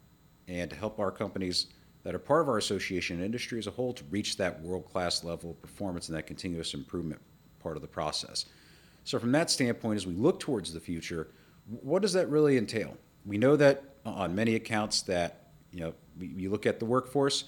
and 0.48 0.70
to 0.70 0.76
help 0.76 1.00
our 1.00 1.12
companies 1.12 1.68
that 2.04 2.16
are 2.16 2.20
part 2.20 2.42
of 2.42 2.50
our 2.50 2.58
association 2.58 3.18
and 3.18 3.26
industry 3.26 3.60
as 3.60 3.68
a 3.68 3.72
whole 3.72 3.94
to 3.94 4.04
reach 4.10 4.38
that 4.38 4.60
world 4.62 4.86
class 4.86 5.24
level 5.24 5.52
of 5.52 5.62
performance 5.62 6.10
and 6.10 6.18
that 6.18 6.28
continuous 6.28 6.74
improvement 6.74 7.22
part 7.60 7.76
of 7.76 7.82
the 7.82 7.88
process. 7.88 8.46
So, 9.04 9.20
from 9.20 9.32
that 9.34 9.50
standpoint, 9.50 9.98
as 9.98 10.08
we 10.08 10.14
look 10.14 10.40
towards 10.40 10.74
the 10.74 10.80
future, 10.80 11.30
what 11.66 12.02
does 12.02 12.14
that 12.14 12.30
really 12.30 12.58
entail? 12.58 12.98
We 13.26 13.38
know 13.38 13.56
that 13.56 13.84
on 14.06 14.36
many 14.36 14.56
accounts 14.56 15.02
that 15.04 15.52
you 15.72 15.82
know 15.82 15.94
you 16.20 16.50
look 16.50 16.66
at 16.66 16.80
the 16.80 16.86
workforce, 16.86 17.46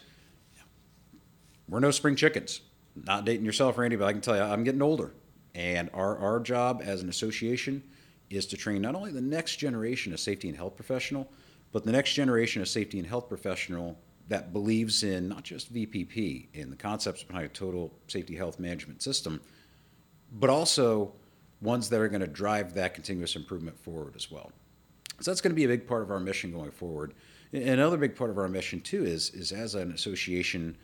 we're 1.67 1.79
no 1.79 1.91
spring 1.91 2.15
chickens. 2.15 2.61
Not 2.95 3.25
dating 3.25 3.45
yourself, 3.45 3.77
Randy, 3.77 3.95
but 3.95 4.05
I 4.05 4.11
can 4.11 4.21
tell 4.21 4.35
you 4.35 4.43
I'm 4.43 4.63
getting 4.63 4.81
older, 4.81 5.13
and 5.55 5.89
our 5.93 6.17
our 6.17 6.39
job 6.39 6.81
as 6.83 7.01
an 7.01 7.09
association 7.09 7.83
is 8.29 8.45
to 8.47 8.57
train 8.57 8.81
not 8.81 8.95
only 8.95 9.11
the 9.11 9.21
next 9.21 9.57
generation 9.57 10.13
of 10.13 10.19
safety 10.19 10.47
and 10.47 10.57
health 10.57 10.75
professional, 10.75 11.29
but 11.71 11.83
the 11.83 11.91
next 11.91 12.13
generation 12.13 12.61
of 12.61 12.67
safety 12.67 12.97
and 12.97 13.07
health 13.07 13.27
professional 13.29 13.97
that 14.27 14.53
believes 14.53 15.03
in 15.03 15.27
not 15.27 15.43
just 15.43 15.73
VPP 15.73 16.47
and 16.53 16.71
the 16.71 16.75
concepts 16.75 17.23
behind 17.23 17.45
a 17.45 17.49
total 17.49 17.93
safety 18.07 18.35
health 18.35 18.59
management 18.59 19.01
system, 19.01 19.41
but 20.31 20.49
also 20.49 21.13
ones 21.61 21.89
that 21.89 21.99
are 21.99 22.07
going 22.07 22.21
to 22.21 22.27
drive 22.27 22.73
that 22.73 22.93
continuous 22.93 23.35
improvement 23.35 23.77
forward 23.79 24.13
as 24.15 24.31
well. 24.31 24.51
So 25.19 25.31
that's 25.31 25.41
going 25.41 25.51
to 25.51 25.55
be 25.55 25.65
a 25.65 25.67
big 25.67 25.87
part 25.87 26.01
of 26.01 26.11
our 26.11 26.19
mission 26.19 26.51
going 26.51 26.71
forward. 26.71 27.13
Another 27.53 27.97
big 27.97 28.15
part 28.15 28.29
of 28.29 28.37
our 28.37 28.47
mission 28.47 28.81
too 28.81 29.05
is 29.05 29.29
is 29.31 29.51
as 29.51 29.75
an 29.75 29.91
association 29.91 30.75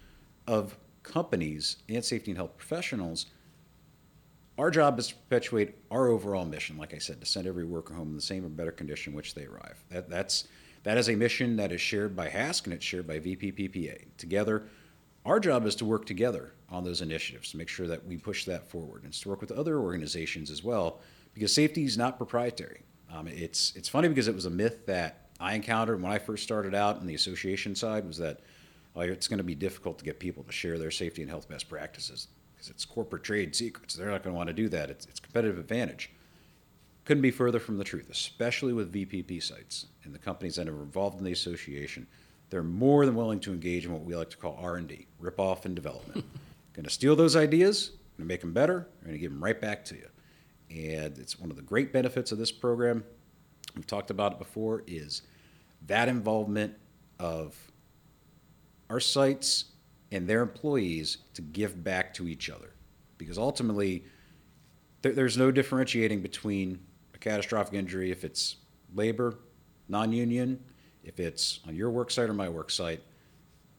of 0.48 0.78
companies 1.04 1.78
and 1.88 2.04
safety 2.04 2.32
and 2.32 2.38
health 2.38 2.56
professionals. 2.58 3.26
Our 4.58 4.70
job 4.70 5.00
is 5.00 5.08
to 5.08 5.16
perpetuate 5.16 5.76
our 5.90 6.10
overall 6.10 6.46
mission, 6.46 6.78
like 6.78 6.94
I 6.94 6.98
said, 6.98 7.22
to 7.22 7.26
send 7.26 7.48
every 7.48 7.66
worker 7.66 7.94
home 7.94 8.10
in 8.10 8.16
the 8.16 8.22
same 8.22 8.46
or 8.46 8.50
better 8.50 8.72
condition 8.72 9.14
in 9.14 9.18
which 9.18 9.34
they 9.34 9.46
arrive. 9.46 9.84
That, 9.90 10.10
that's 10.10 10.48
that 10.84 10.98
is 10.98 11.10
a 11.10 11.16
mission 11.16 11.56
that 11.58 11.72
is 11.72 11.82
shared 11.82 12.16
by 12.16 12.30
HASC 12.30 12.66
and 12.66 12.74
it's 12.74 12.86
shared 12.86 13.08
by 13.08 13.20
VPPPA. 13.20 14.06
Together, 14.18 14.64
our 15.26 15.40
job 15.40 15.66
is 15.66 15.76
to 15.76 15.86
work 15.86 16.06
together 16.06 16.54
on 16.70 16.84
those 16.84 17.02
initiatives 17.02 17.52
to 17.52 17.58
make 17.58 17.68
sure 17.68 17.88
that 17.88 18.06
we 18.06 18.18
push 18.18 18.46
that 18.46 18.70
forward 18.70 19.04
and 19.04 19.14
to 19.14 19.30
work 19.30 19.42
with 19.42 19.52
other 19.52 19.80
organizations 19.80 20.50
as 20.50 20.64
well 20.64 21.00
because 21.34 21.54
safety 21.54 21.84
is 21.84 21.98
not 21.98 22.18
proprietary. 22.18 22.82
Um, 23.14 23.28
it's, 23.28 23.74
it's 23.76 23.90
funny 23.90 24.08
because 24.08 24.28
it 24.28 24.36
was 24.36 24.46
a 24.46 24.50
myth 24.50 24.86
that 24.86 25.30
I 25.40 25.56
encountered 25.56 26.02
when 26.02 26.12
I 26.12 26.20
first 26.20 26.44
started 26.44 26.76
out 26.76 27.00
in 27.02 27.08
the 27.08 27.16
association 27.16 27.76
side 27.76 28.06
was 28.06 28.18
that 28.18 28.40
oh, 28.96 29.02
it's 29.02 29.28
going 29.28 29.40
to 29.40 29.44
be 29.44 29.56
difficult 29.56 29.98
to 30.00 30.06
get 30.06 30.20
people 30.20 30.44
to 30.44 30.52
share 30.52 30.78
their 30.78 30.92
safety 30.92 31.22
and 31.22 31.30
health 31.30 31.50
best 31.50 31.70
practices 31.70 32.28
because 32.54 32.70
it's 32.70 32.86
corporate 32.86 33.24
trade 33.24 33.56
secrets. 33.56 33.96
They're 33.96 34.12
not 34.12 34.24
going 34.24 34.34
to 34.34 34.38
want 34.38 34.48
to 34.48 34.54
do 34.54 34.70
that. 34.70 34.90
It's, 34.90 35.06
it's 35.06 35.20
competitive 35.20 35.58
advantage 35.58 36.12
couldn't 37.06 37.22
be 37.22 37.32
further 37.32 37.60
from 37.60 37.78
the 37.78 37.84
truth, 37.84 38.10
especially 38.10 38.74
with 38.74 38.94
VPP 38.94 39.42
sites 39.42 39.88
and 40.04 40.14
the 40.14 40.20
companies 40.20 40.56
that 40.56 40.68
are 40.68 40.82
involved 40.82 41.18
in 41.18 41.24
the 41.24 41.32
association. 41.32 42.08
They're 42.50 42.64
more 42.64 43.06
than 43.06 43.16
willing 43.16 43.40
to 43.42 43.54
engage 43.54 43.86
in 43.86 43.92
what 43.92 44.04
we 44.04 44.16
like 44.16 44.30
to 44.32 44.38
call 44.38 44.58
R&D, 44.62 45.08
rip 45.20 45.40
off 45.40 45.66
and 45.66 45.76
development. 45.76 46.26
going 46.74 46.84
to 46.84 46.90
steal 46.90 47.16
those 47.16 47.36
ideas, 47.36 47.90
going 47.90 48.20
to 48.20 48.26
make 48.26 48.42
them 48.42 48.54
better, 48.54 48.88
going 49.04 49.14
to 49.14 49.20
give 49.20 49.32
them 49.32 49.44
right 49.44 49.60
back 49.60 49.86
to 49.86 49.96
you. 49.96 50.08
And 50.70 51.18
it's 51.18 51.40
one 51.40 51.50
of 51.50 51.56
the 51.56 51.64
great 51.64 51.92
benefits 51.92 52.32
of 52.32 52.38
this 52.38 52.52
program. 52.52 53.04
We've 53.76 53.88
talked 53.88 54.12
about 54.12 54.34
it 54.34 54.40
before. 54.40 54.84
Is 54.88 55.24
that 55.88 56.08
involvement 56.08 56.76
of 57.20 57.56
our 58.90 59.00
sites 59.00 59.66
and 60.12 60.28
their 60.28 60.42
employees 60.42 61.18
to 61.36 61.42
give 61.42 61.84
back 61.84 62.14
to 62.16 62.28
each 62.28 62.50
other. 62.50 62.74
Because 63.18 63.38
ultimately, 63.38 64.06
there's 65.02 65.38
no 65.38 65.52
differentiating 65.52 66.22
between 66.22 66.80
catastrophic 67.20 67.74
injury 67.74 68.12
if 68.12 68.24
it's 68.24 68.58
labor, 68.94 69.40
non 69.88 70.12
union, 70.12 70.64
if 71.04 71.20
it's 71.20 71.60
on 71.68 71.76
your 71.76 71.90
work 71.90 72.12
site 72.12 72.30
or 72.30 72.34
my 72.34 72.50
work 72.50 72.70
site. 72.70 73.02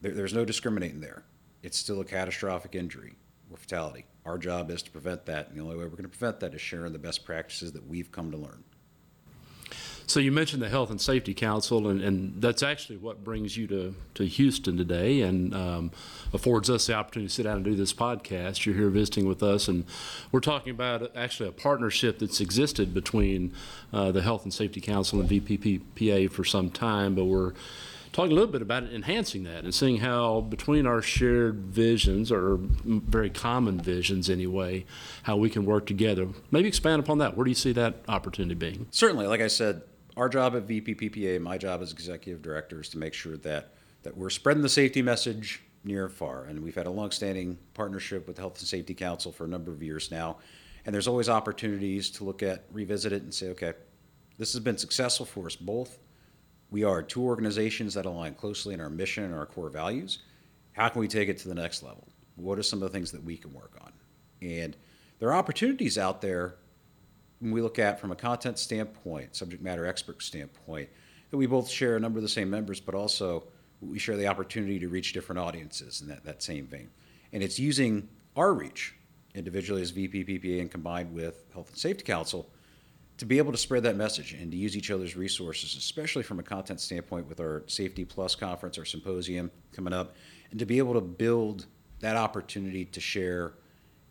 There, 0.01 0.13
there's 0.13 0.35
no 0.35 0.45
discriminating 0.45 1.01
there. 1.01 1.25
It's 1.63 1.77
still 1.77 2.01
a 2.01 2.05
catastrophic 2.05 2.75
injury 2.75 3.15
or 3.51 3.57
fatality. 3.57 4.07
Our 4.25 4.39
job 4.39 4.71
is 4.71 4.83
to 4.83 4.91
prevent 4.91 5.27
that, 5.27 5.49
and 5.49 5.57
the 5.57 5.63
only 5.63 5.77
way 5.77 5.85
we're 5.85 5.91
going 5.91 6.03
to 6.05 6.09
prevent 6.09 6.41
that 6.41 6.55
is 6.55 6.61
sharing 6.61 6.93
the 6.93 6.99
best 6.99 7.25
practices 7.25 7.73
that 7.73 7.87
we've 7.87 8.13
come 8.13 8.31
to 8.31 8.37
learn. 8.37 8.65
So 10.11 10.19
you 10.19 10.33
mentioned 10.33 10.61
the 10.61 10.69
Health 10.69 10.91
and 10.91 11.01
Safety 11.01 11.35
Council, 11.35 11.87
and, 11.87 12.03
and 12.03 12.43
that's 12.43 12.65
actually 12.65 12.97
what 12.97 13.23
brings 13.23 13.57
you 13.57 13.69
to, 13.69 13.95
to 14.15 14.27
Houston 14.27 14.77
today. 14.77 15.21
And 15.21 15.55
um, 15.55 15.93
affords 16.33 16.69
us 16.69 16.89
the 16.89 16.95
opportunity 16.95 17.29
to 17.29 17.33
sit 17.33 17.45
down 17.45 17.59
and 17.59 17.65
do 17.65 17.77
this 17.77 17.93
podcast. 17.93 18.67
You're 18.67 18.75
here 18.75 18.89
visiting 18.89 19.29
with 19.29 19.41
us, 19.41 19.69
and 19.69 19.85
we're 20.33 20.41
talking 20.41 20.73
about 20.73 21.15
actually 21.17 21.49
a 21.49 21.53
partnership 21.53 22.19
that's 22.19 22.41
existed 22.41 22.93
between 22.93 23.55
uh, 23.93 24.11
the 24.11 24.21
Health 24.21 24.43
and 24.43 24.53
Safety 24.53 24.81
Council 24.81 25.21
and 25.21 25.31
VPPPA 25.31 26.29
for 26.29 26.43
some 26.43 26.71
time, 26.71 27.15
but 27.15 27.27
we're 27.27 27.53
talking 28.13 28.33
a 28.33 28.35
little 28.35 28.51
bit 28.51 28.63
about 28.63 28.83
enhancing 28.83 29.45
that 29.45 29.63
and 29.63 29.73
seeing 29.73 29.99
how 29.99 30.41
between 30.41 30.89
our 30.89 31.01
shared 31.01 31.67
visions 31.67 32.33
or 32.33 32.59
very 32.59 33.31
common 33.31 33.81
visions 33.81 34.29
anyway 34.29 34.85
how 35.23 35.37
we 35.37 35.49
can 35.49 35.65
work 35.65 35.87
together. 35.87 36.27
Maybe 36.51 36.67
expand 36.67 36.99
upon 36.99 37.19
that. 37.19 37.37
Where 37.37 37.45
do 37.45 37.51
you 37.53 37.55
see 37.55 37.71
that 37.75 38.03
opportunity 38.09 38.57
being? 38.57 38.89
Certainly. 38.91 39.29
Like 39.29 39.41
i 39.41 39.47
said 39.47 39.83
our 40.17 40.29
job 40.29 40.57
at 40.57 40.67
VPPPA, 40.67 41.41
my 41.41 41.59
job 41.59 41.83
as 41.83 41.93
executive 41.93 42.43
director, 42.43 42.81
is 42.81 42.89
to 42.91 42.99
make 42.99 43.15
sure 43.15 43.37
that 43.39 43.75
that 44.03 44.17
we're 44.17 44.31
spreading 44.31 44.63
the 44.63 44.69
safety 44.69 45.03
message 45.03 45.63
near 45.85 46.07
and 46.07 46.15
far. 46.15 46.45
And 46.45 46.63
we've 46.63 46.75
had 46.75 46.87
a 46.87 46.91
longstanding 46.91 47.59
partnership 47.75 48.27
with 48.27 48.37
the 48.37 48.43
Health 48.43 48.59
and 48.59 48.67
Safety 48.67 48.95
Council 48.95 49.33
for 49.33 49.45
a 49.45 49.49
number 49.49 49.73
of 49.73 49.83
years 49.83 50.11
now. 50.11 50.39
And 50.87 50.95
there's 50.95 51.09
always 51.09 51.29
opportunities 51.29 52.11
to 52.13 52.25
look 52.25 52.43
at, 52.43 52.65
revisit 52.73 53.13
it, 53.13 53.23
and 53.23 53.33
say, 53.33 53.49
okay, 53.51 53.75
this 54.39 54.53
has 54.55 54.63
been 54.63 54.79
successful 54.79 55.27
for 55.27 55.47
us 55.47 55.57
both. 55.57 55.99
We 56.71 56.85
are 56.85 57.03
two 57.03 57.23
organizations 57.23 57.95
that 57.95 58.07
align 58.07 58.35
closely 58.35 58.75
in 58.75 58.81
our 58.81 58.89
mission 58.89 59.25
and 59.25 59.35
our 59.35 59.45
core 59.45 59.69
values. 59.69 60.21
How 60.73 60.89
can 60.89 61.01
we 61.01 61.09
take 61.09 61.29
it 61.29 61.37
to 61.39 61.49
the 61.49 61.55
next 61.55 61.83
level? 61.83 62.09
What 62.37 62.59
are 62.59 62.63
some 62.63 62.83
of 62.83 62.91
the 62.91 62.97
things 62.97 63.11
that 63.13 63.23
we 63.23 63.37
can 63.37 63.53
work 63.53 63.77
on? 63.83 63.93
And 64.41 64.77
there 65.19 65.29
are 65.29 65.35
opportunities 65.35 65.99
out 65.99 66.23
there 66.23 66.57
when 67.41 67.53
we 67.53 67.63
look 67.63 67.79
at 67.79 67.99
from 67.99 68.13
a 68.13 68.17
content 68.17 68.59
standpoint, 68.59 69.35
subject 69.35 69.63
matter 69.63 69.87
expert 69.87 70.23
standpoint, 70.23 70.89
that 71.31 71.37
we 71.37 71.47
both 71.47 71.69
share 71.69 71.97
a 71.97 72.01
number 72.01 72.19
of 72.19 72.23
the 72.23 72.29
same 72.29 72.51
members, 72.51 72.81
but 72.81 72.95
also 72.95 73.45
we 73.81 73.99
share 73.99 74.17
the 74.17 74.27
opportunity 74.27 74.79
to 74.79 74.89
reach 74.89 75.13
different 75.13 75.39
audiences 75.39 76.03
in 76.03 76.09
that, 76.09 76.25
that 76.25 76.43
same 76.43 76.67
vein. 76.67 76.91
And 77.33 77.43
it's 77.43 77.59
using 77.59 78.09
our 78.37 78.53
reach 78.53 78.95
individually 79.35 79.81
as 79.83 79.93
VPPPA 79.93 80.61
and 80.61 80.71
combined 80.71 81.15
with 81.15 81.45
Health 81.53 81.69
and 81.69 81.79
Safety 81.79 82.05
Council 82.05 82.49
to 83.17 83.27
be 83.27 83.39
able 83.39 83.53
to 83.53 83.59
spread 83.59 83.83
that 83.85 83.97
message 83.97 84.33
and 84.33 84.51
to 84.51 84.57
use 84.57 84.77
each 84.77 84.91
other's 84.91 85.17
resources, 85.17 85.77
especially 85.77 86.23
from 86.23 86.39
a 86.39 86.43
content 86.43 86.81
standpoint 86.81 87.29
with 87.29 87.39
our 87.41 87.63
Safety 87.67 88.05
Plus 88.05 88.35
conference, 88.35 88.77
our 88.79 88.85
symposium 88.85 89.51
coming 89.73 89.93
up, 89.93 90.15
and 90.51 90.59
to 90.59 90.67
be 90.67 90.79
able 90.79 90.95
to 90.95 91.01
build 91.01 91.67
that 92.01 92.17
opportunity 92.17 92.85
to 92.87 93.01
share 93.01 93.55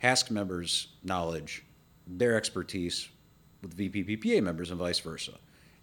HASC 0.01 0.31
members' 0.31 0.89
knowledge, 1.03 1.65
their 2.07 2.37
expertise 2.37 3.09
with 3.61 3.77
VPPPA 3.77 4.41
members 4.41 4.69
and 4.69 4.79
vice 4.79 4.99
versa. 4.99 5.33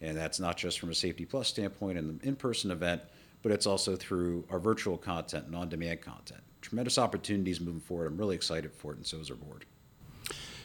And 0.00 0.16
that's 0.16 0.38
not 0.38 0.56
just 0.56 0.78
from 0.78 0.90
a 0.90 0.94
Safety 0.94 1.24
Plus 1.24 1.48
standpoint 1.48 1.98
and 1.98 2.20
the 2.20 2.26
in 2.26 2.36
person 2.36 2.70
event, 2.70 3.02
but 3.42 3.52
it's 3.52 3.66
also 3.66 3.96
through 3.96 4.44
our 4.50 4.58
virtual 4.58 4.98
content 4.98 5.46
and 5.46 5.54
on 5.54 5.68
demand 5.68 6.00
content. 6.00 6.40
Tremendous 6.60 6.98
opportunities 6.98 7.60
moving 7.60 7.80
forward. 7.80 8.06
I'm 8.06 8.16
really 8.16 8.34
excited 8.34 8.72
for 8.72 8.92
it, 8.92 8.96
and 8.96 9.06
so 9.06 9.18
is 9.18 9.30
our 9.30 9.36
board. 9.36 9.64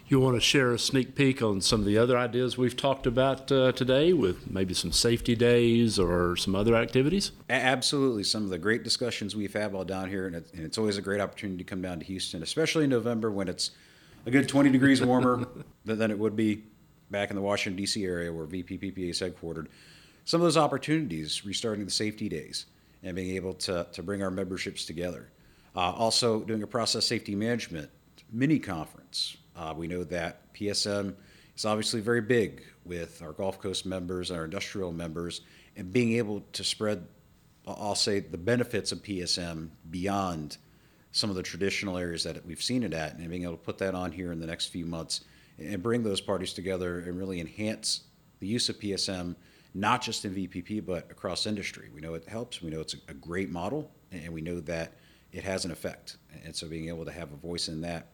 You 0.07 0.19
want 0.19 0.35
to 0.35 0.41
share 0.41 0.73
a 0.73 0.79
sneak 0.79 1.15
peek 1.15 1.41
on 1.41 1.61
some 1.61 1.79
of 1.79 1.85
the 1.85 1.97
other 1.97 2.17
ideas 2.17 2.57
we've 2.57 2.75
talked 2.75 3.07
about 3.07 3.49
uh, 3.49 3.71
today 3.71 4.11
with 4.11 4.51
maybe 4.51 4.73
some 4.73 4.91
safety 4.91 5.37
days 5.37 5.97
or 5.97 6.35
some 6.35 6.53
other 6.53 6.75
activities? 6.75 7.31
Absolutely. 7.49 8.25
Some 8.25 8.43
of 8.43 8.49
the 8.49 8.57
great 8.57 8.83
discussions 8.83 9.37
we've 9.37 9.53
had 9.53 9.71
while 9.71 9.85
down 9.85 10.09
here, 10.09 10.27
and, 10.27 10.35
it, 10.35 10.47
and 10.53 10.65
it's 10.65 10.77
always 10.77 10.97
a 10.97 11.01
great 11.01 11.21
opportunity 11.21 11.59
to 11.59 11.63
come 11.63 11.81
down 11.81 11.99
to 11.99 12.05
Houston, 12.05 12.43
especially 12.43 12.83
in 12.83 12.89
November 12.89 13.31
when 13.31 13.47
it's 13.47 13.71
a 14.25 14.31
good 14.31 14.49
20 14.49 14.69
degrees 14.69 15.01
warmer 15.01 15.47
than 15.85 16.11
it 16.11 16.19
would 16.19 16.35
be 16.35 16.63
back 17.11 17.29
in 17.29 17.35
the 17.35 17.41
Washington, 17.41 17.77
D.C. 17.77 18.03
area 18.03 18.31
where 18.31 18.47
VPPPA 18.47 19.09
is 19.09 19.19
headquartered, 19.19 19.67
some 20.25 20.41
of 20.41 20.45
those 20.45 20.57
opportunities, 20.57 21.45
restarting 21.45 21.85
the 21.85 21.91
safety 21.91 22.29
days 22.29 22.65
and 23.03 23.15
being 23.15 23.35
able 23.35 23.53
to, 23.53 23.87
to 23.91 24.03
bring 24.03 24.23
our 24.23 24.31
memberships 24.31 24.85
together. 24.85 25.29
Uh, 25.75 25.91
also, 25.91 26.41
doing 26.41 26.63
a 26.63 26.67
process 26.67 27.05
safety 27.05 27.35
management 27.35 27.89
mini 28.31 28.59
conference. 28.59 29.37
Uh, 29.55 29.73
we 29.75 29.87
know 29.87 30.03
that 30.03 30.53
PSM 30.53 31.13
is 31.55 31.65
obviously 31.65 32.01
very 32.01 32.21
big 32.21 32.63
with 32.85 33.21
our 33.21 33.33
Gulf 33.33 33.59
Coast 33.59 33.85
members, 33.85 34.31
our 34.31 34.45
industrial 34.45 34.91
members, 34.91 35.41
and 35.75 35.91
being 35.91 36.13
able 36.13 36.43
to 36.53 36.63
spread, 36.63 37.05
I'll 37.67 37.95
say, 37.95 38.19
the 38.19 38.37
benefits 38.37 38.91
of 38.91 39.03
PSM 39.03 39.69
beyond 39.89 40.57
some 41.11 41.29
of 41.29 41.35
the 41.35 41.43
traditional 41.43 41.97
areas 41.97 42.23
that 42.23 42.45
we've 42.45 42.61
seen 42.61 42.83
it 42.83 42.93
at, 42.93 43.15
and 43.15 43.29
being 43.29 43.43
able 43.43 43.57
to 43.57 43.63
put 43.63 43.77
that 43.79 43.95
on 43.95 44.11
here 44.11 44.31
in 44.31 44.39
the 44.39 44.47
next 44.47 44.67
few 44.67 44.85
months 44.85 45.21
and 45.57 45.81
bring 45.81 46.03
those 46.03 46.21
parties 46.21 46.53
together 46.53 46.99
and 46.99 47.17
really 47.17 47.39
enhance 47.39 48.01
the 48.39 48.47
use 48.47 48.69
of 48.69 48.79
PSM, 48.79 49.35
not 49.73 50.01
just 50.01 50.25
in 50.25 50.33
VPP, 50.33 50.85
but 50.85 51.09
across 51.11 51.45
industry. 51.45 51.89
We 51.93 52.01
know 52.01 52.15
it 52.15 52.27
helps. 52.27 52.61
We 52.61 52.69
know 52.69 52.81
it's 52.81 52.95
a 53.07 53.13
great 53.13 53.49
model, 53.49 53.91
and 54.11 54.33
we 54.33 54.41
know 54.41 54.59
that 54.61 54.93
it 55.31 55.43
has 55.43 55.65
an 55.65 55.71
effect. 55.71 56.17
And 56.43 56.55
so 56.55 56.67
being 56.67 56.89
able 56.89 57.05
to 57.05 57.11
have 57.11 57.31
a 57.31 57.35
voice 57.35 57.67
in 57.67 57.81
that, 57.81 58.07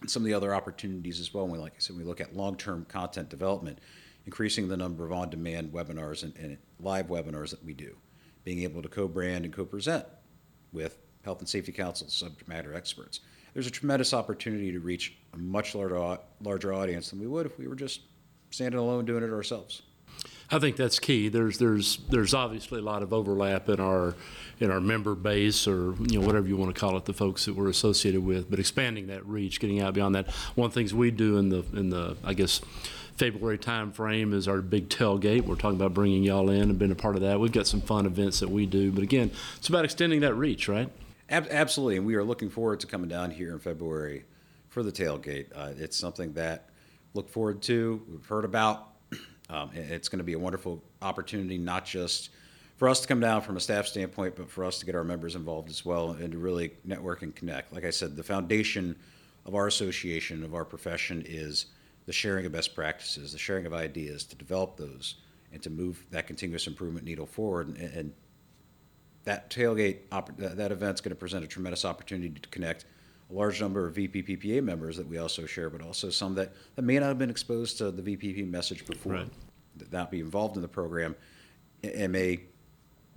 and 0.00 0.10
some 0.10 0.22
of 0.22 0.26
the 0.26 0.34
other 0.34 0.54
opportunities 0.54 1.20
as 1.20 1.32
well. 1.32 1.44
When 1.44 1.52
we, 1.52 1.58
like 1.58 1.72
I 1.72 1.80
said, 1.80 1.96
we 1.96 2.04
look 2.04 2.20
at 2.20 2.36
long-term 2.36 2.86
content 2.86 3.28
development, 3.28 3.78
increasing 4.24 4.68
the 4.68 4.76
number 4.76 5.04
of 5.04 5.12
on-demand 5.12 5.72
webinars 5.72 6.22
and, 6.22 6.36
and 6.36 6.58
live 6.80 7.06
webinars 7.06 7.50
that 7.50 7.64
we 7.64 7.72
do, 7.72 7.96
being 8.44 8.62
able 8.62 8.82
to 8.82 8.88
co-brand 8.88 9.44
and 9.44 9.54
co-present 9.54 10.04
with 10.72 10.98
Health 11.24 11.40
and 11.40 11.48
Safety 11.48 11.72
Council 11.72 12.08
subject 12.08 12.46
matter 12.46 12.74
experts 12.74 13.20
there's 13.56 13.66
a 13.66 13.70
tremendous 13.70 14.12
opportunity 14.12 14.70
to 14.70 14.80
reach 14.80 15.14
a 15.32 15.38
much 15.38 15.74
larger, 15.74 16.18
larger 16.42 16.74
audience 16.74 17.08
than 17.08 17.18
we 17.18 17.26
would 17.26 17.46
if 17.46 17.58
we 17.58 17.66
were 17.66 17.74
just 17.74 18.02
standing 18.50 18.78
alone 18.78 19.06
doing 19.06 19.24
it 19.24 19.32
ourselves. 19.32 19.80
I 20.50 20.58
think 20.58 20.76
that's 20.76 20.98
key. 20.98 21.30
There's 21.30 21.56
there's 21.56 21.96
there's 22.10 22.34
obviously 22.34 22.80
a 22.80 22.82
lot 22.82 23.02
of 23.02 23.14
overlap 23.14 23.70
in 23.70 23.80
our 23.80 24.14
in 24.60 24.70
our 24.70 24.78
member 24.78 25.14
base 25.14 25.66
or 25.66 25.94
you 26.06 26.20
know 26.20 26.26
whatever 26.26 26.46
you 26.46 26.58
want 26.58 26.74
to 26.74 26.78
call 26.78 26.98
it, 26.98 27.06
the 27.06 27.14
folks 27.14 27.46
that 27.46 27.54
we're 27.54 27.70
associated 27.70 28.22
with. 28.22 28.50
But 28.50 28.58
expanding 28.58 29.06
that 29.06 29.24
reach, 29.26 29.58
getting 29.58 29.80
out 29.80 29.94
beyond 29.94 30.14
that. 30.16 30.28
One 30.54 30.66
of 30.66 30.74
the 30.74 30.78
things 30.78 30.92
we 30.92 31.10
do 31.10 31.38
in 31.38 31.48
the 31.48 31.64
in 31.72 31.88
the 31.88 32.18
I 32.22 32.34
guess 32.34 32.60
February 33.16 33.56
time 33.56 33.90
frame 33.90 34.34
is 34.34 34.48
our 34.48 34.60
big 34.60 34.90
tailgate. 34.90 35.46
We're 35.46 35.56
talking 35.56 35.80
about 35.80 35.94
bringing 35.94 36.24
y'all 36.24 36.50
in 36.50 36.68
and 36.68 36.78
being 36.78 36.92
a 36.92 36.94
part 36.94 37.16
of 37.16 37.22
that. 37.22 37.40
We've 37.40 37.50
got 37.50 37.66
some 37.66 37.80
fun 37.80 38.04
events 38.04 38.40
that 38.40 38.50
we 38.50 38.66
do, 38.66 38.92
but 38.92 39.02
again, 39.02 39.30
it's 39.56 39.70
about 39.70 39.86
extending 39.86 40.20
that 40.20 40.34
reach, 40.34 40.68
right? 40.68 40.90
Ab- 41.28 41.48
absolutely, 41.50 41.96
and 41.96 42.06
we 42.06 42.14
are 42.14 42.24
looking 42.24 42.50
forward 42.50 42.80
to 42.80 42.86
coming 42.86 43.08
down 43.08 43.30
here 43.30 43.52
in 43.52 43.58
February 43.58 44.24
for 44.68 44.82
the 44.82 44.92
tailgate. 44.92 45.46
Uh, 45.54 45.72
it's 45.76 45.96
something 45.96 46.32
that 46.34 46.70
look 47.14 47.28
forward 47.28 47.62
to. 47.62 48.02
We've 48.08 48.26
heard 48.26 48.44
about. 48.44 48.88
Um, 49.48 49.70
it's 49.74 50.08
going 50.08 50.18
to 50.18 50.24
be 50.24 50.32
a 50.32 50.38
wonderful 50.40 50.82
opportunity, 51.00 51.56
not 51.56 51.84
just 51.84 52.30
for 52.74 52.88
us 52.88 52.98
to 53.02 53.06
come 53.06 53.20
down 53.20 53.42
from 53.42 53.56
a 53.56 53.60
staff 53.60 53.86
standpoint, 53.86 54.34
but 54.34 54.50
for 54.50 54.64
us 54.64 54.80
to 54.80 54.86
get 54.86 54.96
our 54.96 55.04
members 55.04 55.36
involved 55.36 55.70
as 55.70 55.84
well 55.84 56.10
and 56.10 56.32
to 56.32 56.38
really 56.38 56.72
network 56.84 57.22
and 57.22 57.32
connect. 57.32 57.72
Like 57.72 57.84
I 57.84 57.90
said, 57.90 58.16
the 58.16 58.24
foundation 58.24 58.96
of 59.44 59.54
our 59.54 59.68
association, 59.68 60.42
of 60.42 60.56
our 60.56 60.64
profession, 60.64 61.22
is 61.24 61.66
the 62.06 62.12
sharing 62.12 62.44
of 62.44 62.50
best 62.50 62.74
practices, 62.74 63.30
the 63.30 63.38
sharing 63.38 63.66
of 63.66 63.72
ideas 63.72 64.24
to 64.24 64.34
develop 64.34 64.76
those 64.76 65.14
and 65.52 65.62
to 65.62 65.70
move 65.70 66.04
that 66.10 66.26
continuous 66.26 66.66
improvement 66.66 67.06
needle 67.06 67.26
forward. 67.26 67.68
And, 67.68 67.76
and 67.78 68.12
that 69.26 69.50
tailgate, 69.50 69.98
that, 70.10 70.52
uh, 70.52 70.54
that 70.54 70.72
event's 70.72 71.00
going 71.00 71.10
to 71.10 71.16
present 71.16 71.44
a 71.44 71.48
tremendous 71.48 71.84
opportunity 71.84 72.30
to 72.30 72.48
connect 72.48 72.86
a 73.28 73.34
large 73.34 73.60
number 73.60 73.86
of 73.86 73.94
VPPPA 73.94 74.62
members 74.62 74.96
that 74.96 75.06
we 75.06 75.18
also 75.18 75.46
share, 75.46 75.68
but 75.68 75.82
also 75.82 76.10
some 76.10 76.34
that, 76.36 76.52
that 76.76 76.82
may 76.82 76.98
not 76.98 77.06
have 77.06 77.18
been 77.18 77.28
exposed 77.28 77.76
to 77.78 77.90
the 77.90 78.02
VPP 78.02 78.48
message 78.48 78.86
before, 78.86 79.12
right. 79.14 79.28
that 79.78 79.92
not 79.92 80.12
be 80.12 80.20
involved 80.20 80.54
in 80.54 80.62
the 80.62 80.68
program, 80.68 81.16
and 81.82 82.12
may 82.12 82.40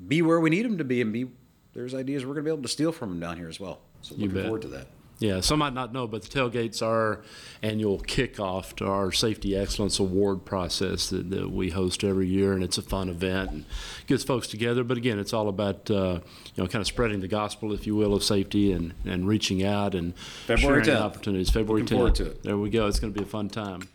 be 0.07 0.23
where 0.23 0.39
we 0.39 0.49
need 0.49 0.65
them 0.65 0.79
to 0.79 0.83
be, 0.83 0.99
and 1.01 1.13
be 1.13 1.29
there's 1.73 1.93
ideas 1.93 2.25
we're 2.25 2.33
going 2.33 2.43
to 2.43 2.49
be 2.49 2.53
able 2.53 2.63
to 2.63 2.67
steal 2.67 2.91
from 2.91 3.11
them 3.11 3.19
down 3.19 3.37
here 3.37 3.47
as 3.47 3.59
well. 3.59 3.79
So 4.01 4.15
looking 4.15 4.43
forward 4.43 4.63
to 4.63 4.67
that. 4.69 4.87
Yeah, 5.19 5.41
some 5.41 5.59
might 5.59 5.73
not 5.73 5.91
know, 5.91 6.07
but 6.07 6.21
the 6.21 6.29
tailgate's 6.29 6.81
our 6.81 7.21
annual 7.61 7.99
kickoff 7.99 8.73
to 8.77 8.87
our 8.87 9.11
Safety 9.11 9.53
Excellence 9.55 9.99
Award 9.99 10.45
process 10.45 11.09
that, 11.09 11.29
that 11.29 11.51
we 11.51 11.71
host 11.71 12.05
every 12.05 12.27
year, 12.27 12.53
and 12.53 12.63
it's 12.63 12.77
a 12.77 12.81
fun 12.81 13.09
event 13.09 13.51
and 13.51 13.65
gets 14.07 14.23
folks 14.23 14.47
together. 14.47 14.85
But 14.85 14.97
again, 14.97 15.19
it's 15.19 15.33
all 15.33 15.49
about 15.49 15.91
uh, 15.91 16.21
you 16.55 16.63
know 16.63 16.67
kind 16.67 16.81
of 16.81 16.87
spreading 16.87 17.19
the 17.19 17.27
gospel, 17.27 17.73
if 17.73 17.85
you 17.85 17.95
will, 17.95 18.13
of 18.13 18.23
safety 18.23 18.71
and, 18.71 18.93
and 19.05 19.27
reaching 19.27 19.63
out 19.63 19.93
and 19.93 20.15
February 20.47 20.85
sharing 20.85 20.99
10th. 20.99 21.03
opportunities. 21.03 21.49
February 21.49 21.83
Looking 21.83 22.25
10th. 22.25 22.41
There 22.41 22.57
we 22.57 22.69
go. 22.69 22.87
It's 22.87 23.01
going 23.01 23.13
to 23.13 23.19
be 23.19 23.25
a 23.25 23.29
fun 23.29 23.49
time. 23.49 23.89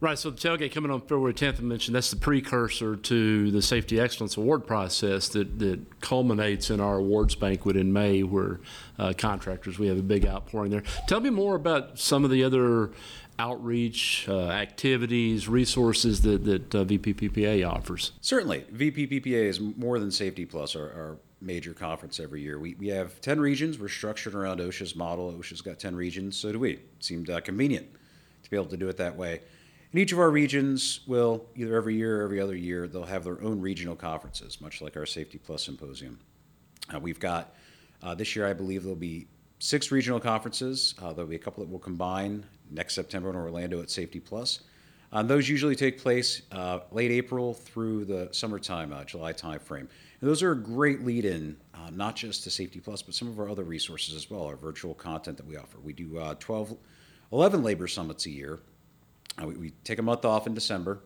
Right, 0.01 0.19
so 0.19 0.31
the 0.31 0.37
tailgate 0.37 0.73
coming 0.73 0.91
on 0.91 1.01
February 1.01 1.33
10th, 1.33 1.61
I 1.61 1.63
mentioned 1.63 1.95
that's 1.95 2.11
the 2.11 2.17
precursor 2.17 2.97
to 2.97 3.51
the 3.51 3.63
Safety 3.63 3.99
Excellence 3.99 4.37
Award 4.37 4.67
process 4.67 5.29
that, 5.29 5.59
that 5.61 6.01
culminates 6.01 6.69
in 6.69 6.81
our 6.81 6.97
awards 6.97 7.35
banquet 7.37 7.77
in 7.77 7.93
May, 7.93 8.23
where 8.23 8.61
uh, 8.99 9.13
contractors, 9.17 9.79
we 9.79 9.87
have 9.87 9.99
a 9.99 10.03
big 10.03 10.27
outpouring 10.27 10.73
there. 10.73 10.83
Tell 11.07 11.21
me 11.21 11.31
more 11.31 11.55
about 11.55 11.99
some 11.99 12.25
of 12.25 12.31
the 12.31 12.43
other 12.45 12.91
outreach 13.39 14.29
uh, 14.29 14.49
activities, 14.49 15.49
resources 15.49 16.23
that, 16.23 16.45
that 16.45 16.75
uh, 16.75 16.85
VPPPA 16.85 17.69
offers. 17.69 18.13
Certainly. 18.21 18.67
VPPPA 18.75 19.45
is 19.45 19.61
more 19.61 19.99
than 19.99 20.11
Safety 20.11 20.45
Plus, 20.45 20.77
our, 20.77 20.85
our 20.85 21.17
major 21.41 21.73
conference 21.73 22.21
every 22.21 22.43
year. 22.43 22.59
We, 22.59 22.75
we 22.75 22.89
have 22.89 23.21
10 23.21 23.41
regions. 23.41 23.79
We're 23.79 23.89
structured 23.89 24.35
around 24.35 24.61
OSHA's 24.61 24.97
model. 24.97 25.33
OSHA's 25.33 25.61
got 25.61 25.79
10 25.79 25.95
regions, 25.95 26.37
so 26.37 26.53
do 26.53 26.59
we. 26.59 26.73
It 26.73 26.81
seemed 27.01 27.31
uh, 27.31 27.41
convenient 27.41 27.87
to 28.43 28.51
be 28.51 28.57
able 28.57 28.67
to 28.67 28.77
do 28.77 28.89
it 28.89 28.97
that 28.97 29.17
way. 29.17 29.41
And 29.95 30.01
each 30.01 30.11
of 30.11 30.19
our 30.19 30.33
regions 30.33 30.99
will, 31.07 31.47
either 31.55 31.77
every 31.77 31.95
year 31.95 32.21
or 32.21 32.25
every 32.25 32.41
other 32.41 32.57
year, 32.57 32.89
they'll 32.89 33.05
have 33.05 33.23
their 33.23 33.41
own 33.41 33.61
regional 33.61 33.95
conferences, 33.95 34.61
much 34.61 34.83
like 34.83 34.97
our 34.97 35.07
Safety 35.07 35.39
Plus 35.39 35.63
Symposium. 35.63 36.19
Uh, 36.93 36.99
we've 36.99 37.21
got, 37.21 37.55
uh, 38.03 38.13
this 38.13 38.35
year, 38.35 38.45
I 38.45 38.55
believe 38.55 38.83
there'll 38.83 38.97
be 38.97 39.29
six 39.61 39.93
regional 39.93 40.19
conferences. 40.19 40.97
Uh, 41.01 41.13
there'll 41.13 41.31
be 41.31 41.37
a 41.37 41.39
couple 41.39 41.63
that 41.63 41.71
will 41.71 41.79
combine 41.79 42.45
next 42.73 42.95
September 42.95 43.31
in 43.31 43.37
Orlando 43.37 43.81
at 43.81 43.89
Safety 43.89 44.19
Plus. 44.19 44.63
Uh, 45.13 45.23
those 45.23 45.49
usually 45.49 45.77
take 45.77 46.03
place 46.03 46.43
uh, 46.51 46.81
late 46.91 47.13
April 47.13 47.55
through 47.55 48.05
the 48.05 48.29
summertime, 48.33 48.93
uh, 48.93 49.05
July 49.05 49.33
timeframe. 49.33 49.79
And 49.79 49.89
those 50.29 50.43
are 50.43 50.51
a 50.51 50.59
great 50.59 51.05
lead 51.05 51.25
in, 51.25 51.57
not 51.93 52.17
just 52.17 52.43
to 52.43 52.51
Safety 52.51 52.81
Plus, 52.81 53.01
but 53.01 53.15
some 53.15 53.29
of 53.29 53.39
our 53.39 53.49
other 53.49 53.63
resources 53.63 54.17
as 54.17 54.29
well, 54.29 54.43
our 54.43 54.57
virtual 54.57 54.93
content 54.93 55.37
that 55.37 55.47
we 55.47 55.57
offer. 55.57 55.79
We 55.79 55.93
do 55.93 56.35
12, 56.41 56.77
11 57.31 57.63
labor 57.63 57.87
summits 57.87 58.27
a 58.27 58.31
year. 58.31 58.59
Uh, 59.41 59.47
we, 59.47 59.55
we, 59.55 59.71
take 59.83 59.99
a 59.99 60.03
month 60.03 60.25
off 60.25 60.47
in 60.47 60.55
December 60.55 61.01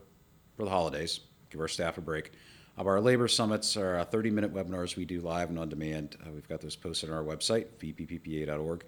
for 0.55 0.63
the 0.63 0.69
holidays, 0.69 1.21
give 1.49 1.59
our 1.59 1.67
staff 1.67 1.97
a 1.97 2.01
break. 2.01 2.31
Of 2.77 2.87
our 2.87 3.01
labor 3.01 3.27
summits 3.27 3.75
are 3.75 4.03
30 4.03 4.31
minute 4.31 4.53
webinars 4.53 4.95
we 4.95 5.03
do 5.03 5.19
live 5.19 5.49
and 5.49 5.59
on 5.59 5.67
demand. 5.67 6.15
Uh, 6.23 6.31
we've 6.31 6.47
got 6.47 6.61
those 6.61 6.75
posted 6.75 7.09
on 7.09 7.15
our 7.15 7.23
website, 7.23 7.65
vpppa.org. 7.81 8.85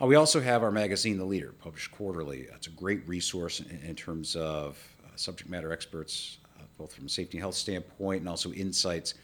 Uh, 0.00 0.06
we 0.06 0.16
also 0.16 0.40
have 0.40 0.62
our 0.62 0.70
magazine, 0.70 1.18
The 1.18 1.24
Leader, 1.24 1.52
published 1.58 1.90
quarterly. 1.92 2.46
It's 2.54 2.66
a 2.66 2.70
great 2.70 3.06
resource 3.08 3.60
in, 3.60 3.80
in 3.80 3.96
terms 3.96 4.36
of 4.36 4.78
uh, 5.04 5.08
subject 5.16 5.50
matter 5.50 5.72
experts, 5.72 6.38
uh, 6.58 6.64
both 6.78 6.94
from 6.94 7.06
a 7.06 7.08
safety 7.08 7.38
and 7.38 7.42
health 7.42 7.54
standpoint 7.54 8.20
and 8.20 8.28
also 8.28 8.52
insights 8.52 9.14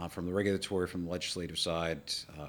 uh, 0.00 0.08
from 0.08 0.26
the 0.26 0.32
regulatory, 0.32 0.86
from 0.86 1.04
the 1.04 1.10
legislative 1.10 1.58
side, 1.58 2.00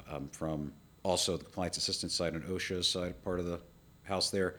um, 0.10 0.30
from 0.32 0.72
also 1.04 1.36
the 1.36 1.44
compliance 1.44 1.78
assistance 1.78 2.14
side 2.16 2.34
and 2.34 2.44
OSHA's 2.46 2.88
side, 2.88 3.22
part 3.24 3.40
of 3.40 3.46
the 3.46 3.60
house 4.04 4.30
there 4.32 4.56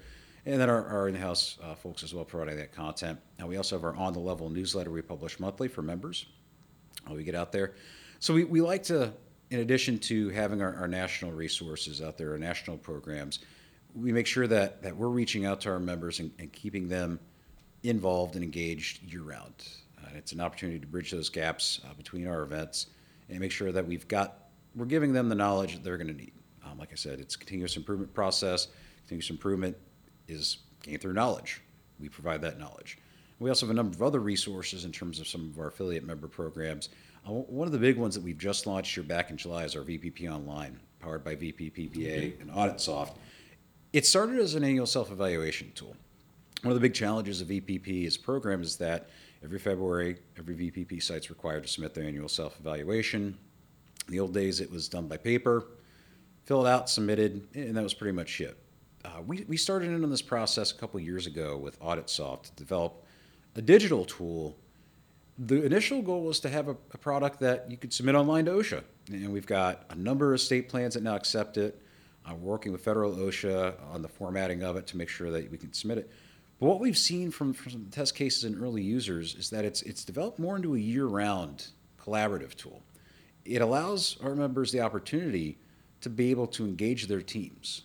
and 0.47 0.61
then 0.61 0.69
our, 0.69 0.87
our 0.87 1.09
in-house 1.09 1.59
uh, 1.63 1.75
folks 1.75 2.03
as 2.03 2.15
well 2.15 2.25
providing 2.25 2.57
that 2.59 2.73
content. 2.73 3.19
And 3.39 3.49
we 3.49 3.57
also 3.57 3.77
have 3.77 3.85
our 3.85 3.97
on 3.97 4.13
the 4.13 4.19
level 4.19 4.51
newsletter 4.51 4.91
we 4.91 5.03
publish 5.03 5.41
monthly 5.41 5.69
for 5.69 5.83
members. 5.83 6.27
Uh, 7.09 7.15
we 7.15 7.25
get 7.25 7.35
out 7.35 7.53
there, 7.53 7.75
so 8.19 8.33
we, 8.33 8.45
we 8.45 8.61
like 8.61 8.83
to, 8.85 9.13
in 9.51 9.61
addition 9.61 9.99
to 10.01 10.31
having 10.31 10.63
our, 10.63 10.75
our 10.77 10.89
national 10.89 11.33
resources 11.33 12.01
out 12.01 12.17
there, 12.17 12.33
our 12.33 12.39
national 12.39 12.79
programs, 12.79 13.41
we 13.95 14.13
make 14.13 14.27
sure 14.27 14.47
that 14.47 14.83
that 14.83 14.97
we're 14.97 15.09
reaching 15.09 15.45
out 15.45 15.61
to 15.63 15.71
our 15.71 15.79
members 15.79 16.21
and, 16.21 16.31
and 16.39 16.53
keeping 16.53 16.89
them 16.89 17.21
involved 17.83 18.35
and 18.35 18.43
engaged 18.43 19.03
year 19.03 19.23
round. 19.23 19.53
Uh, 20.03 20.09
it's 20.17 20.33
an 20.33 20.41
opportunity 20.41 20.79
to 20.79 20.87
bridge 20.87 21.11
those 21.11 21.29
gaps 21.29 21.81
uh, 21.85 21.95
between 21.95 22.27
our 22.27 22.43
events 22.43 22.87
and 23.29 23.39
make 23.39 23.53
sure 23.53 23.73
that 23.73 23.87
we've 23.87 24.09
got 24.09 24.39
we're 24.75 24.87
giving 24.87 25.13
them 25.13 25.29
the 25.29 25.35
knowledge 25.35 25.75
that 25.75 25.85
they're 25.85 25.97
going 25.97 26.09
to 26.09 26.15
need. 26.15 26.33
Um, 26.65 26.79
like 26.79 26.91
I 26.91 26.97
said, 26.97 27.21
it's 27.21 27.37
a 27.37 27.39
continuous 27.39 27.77
improvement 27.77 28.13
process. 28.13 28.69
Continuous 29.03 29.31
improvement 29.31 29.77
is 30.29 30.59
gained 30.83 31.01
through 31.01 31.13
knowledge. 31.15 31.61
We 32.01 32.09
provide 32.09 32.43
that 32.43 32.59
knowledge. 32.59 32.99
We 33.39 33.51
also 33.51 33.67
have 33.67 33.73
a 33.73 33.77
number 33.77 33.95
of 33.95 34.03
other 34.03 34.21
resources 34.21 34.85
in 34.85 34.93
terms 34.93 35.21
of 35.21 35.29
some 35.29 35.51
of 35.51 35.59
our 35.59 35.69
affiliate 35.69 36.05
member 36.05 36.29
programs. 36.29 36.89
Uh, 37.27 37.33
one 37.33 37.67
of 37.67 37.73
the 37.73 37.79
big 37.79 37.97
ones 37.97 38.15
that 38.15 38.23
we've 38.23 38.39
just 38.39 38.67
launched 38.67 38.95
here 38.95 39.05
back 39.05 39.31
in 39.31 39.37
July 39.37 39.65
is 39.65 39.75
our 39.75 39.83
VPP 39.83 40.31
Online, 40.31 40.79
powered 41.01 41.25
by 41.25 41.35
VPPPA 41.35 42.41
and 42.41 42.51
AuditSoft. 42.51 43.17
It 43.93 44.07
started 44.07 44.39
as 44.39 44.55
an 44.55 44.65
annual 44.65 44.87
self 44.87 45.11
evaluation 45.11 45.73
tool. 45.75 45.97
One 46.63 46.73
of 46.73 46.75
the 46.75 46.81
big 46.81 46.95
challenges 46.95 47.41
of 47.41 47.49
VPP's 47.49 48.17
program 48.17 48.63
is 48.63 48.77
that 48.77 49.11
every 49.43 49.59
February, 49.59 50.17
every 50.39 50.55
VPP 50.55 51.03
site 51.03 51.19
is 51.19 51.31
required 51.31 51.65
to 51.65 51.69
submit 51.69 51.95
their 51.95 52.05
annual 52.05 52.29
self 52.29 52.59
evaluation. 52.61 53.37
In 54.07 54.13
the 54.13 54.21
old 54.21 54.35
days, 54.35 54.61
it 54.61 54.71
was 54.71 54.89
done 54.89 55.09
by 55.09 55.17
paper, 55.17 55.67
filled 56.45 56.67
out, 56.67 56.89
submitted, 56.89 57.47
and 57.55 57.77
that 57.77 57.83
was 57.83 57.95
pretty 57.95 58.13
much 58.13 58.41
it 58.41 58.59
uh, 59.05 59.21
we, 59.27 59.45
we 59.49 59.57
started 59.57 59.91
in 59.91 60.03
on 60.03 60.11
this 60.11 60.23
process 60.23 60.71
a 60.71 60.75
couple 60.75 60.99
years 60.99 61.27
ago 61.27 61.57
with 61.57 61.79
AuditSoft 61.81 62.45
to 62.45 62.53
develop 62.53 63.05
a 63.55 63.63
digital 63.63 64.05
tool. 64.05 64.57
The 65.39 65.65
initial 65.65 66.01
goal 66.01 66.23
was 66.23 66.41
to 66.41 66.49
have 66.49 66.69
a, 66.69 66.77
a, 66.93 66.99
product 66.99 67.41
that 67.41 67.71
you 67.71 67.77
could 67.77 67.93
submit 67.93 68.15
online 68.15 68.47
to 68.47 68.53
OSHA. 68.53 68.83
And 69.09 69.33
we've 69.33 69.47
got 69.47 69.85
a 69.91 69.95
number 69.95 70.33
of 70.33 70.41
state 70.41 70.69
plans 70.69 70.95
that 70.95 71.03
now 71.03 71.17
accept 71.17 71.59
it. 71.59 71.81
We're 72.27 72.35
working 72.37 72.73
with 72.73 72.83
federal 72.83 73.15
OSHA 73.15 73.75
on 73.93 74.01
the 74.01 74.09
formatting 74.09 74.63
of 74.63 74.77
it 74.77 74.87
to 74.89 74.97
make 74.97 75.09
sure 75.09 75.31
that 75.31 75.51
we 75.51 75.59
can 75.59 75.73
submit 75.73 75.99
it. 75.99 76.11
But 76.59 76.67
what 76.67 76.81
we've 76.81 76.97
seen 76.97 77.31
from, 77.31 77.53
from 77.53 77.87
test 77.91 78.15
cases 78.15 78.45
and 78.45 78.63
early 78.63 78.83
users 78.83 79.35
is 79.35 79.51
that 79.51 79.65
it's, 79.65 79.83
it's 79.83 80.05
developed 80.05 80.39
more 80.39 80.57
into 80.57 80.77
a 80.77 80.79
year 80.79 81.07
round 81.07 81.69
collaborative 82.01 82.55
tool. 82.55 82.83
It 83.45 83.61
allows 83.61 84.17
our 84.23 84.35
members 84.35 84.73
the 84.73 84.81
opportunity 84.81 85.59
to 86.01 86.09
be 86.09 86.31
able 86.31 86.47
to 86.47 86.65
engage 86.65 87.07
their 87.07 87.21
teams 87.21 87.83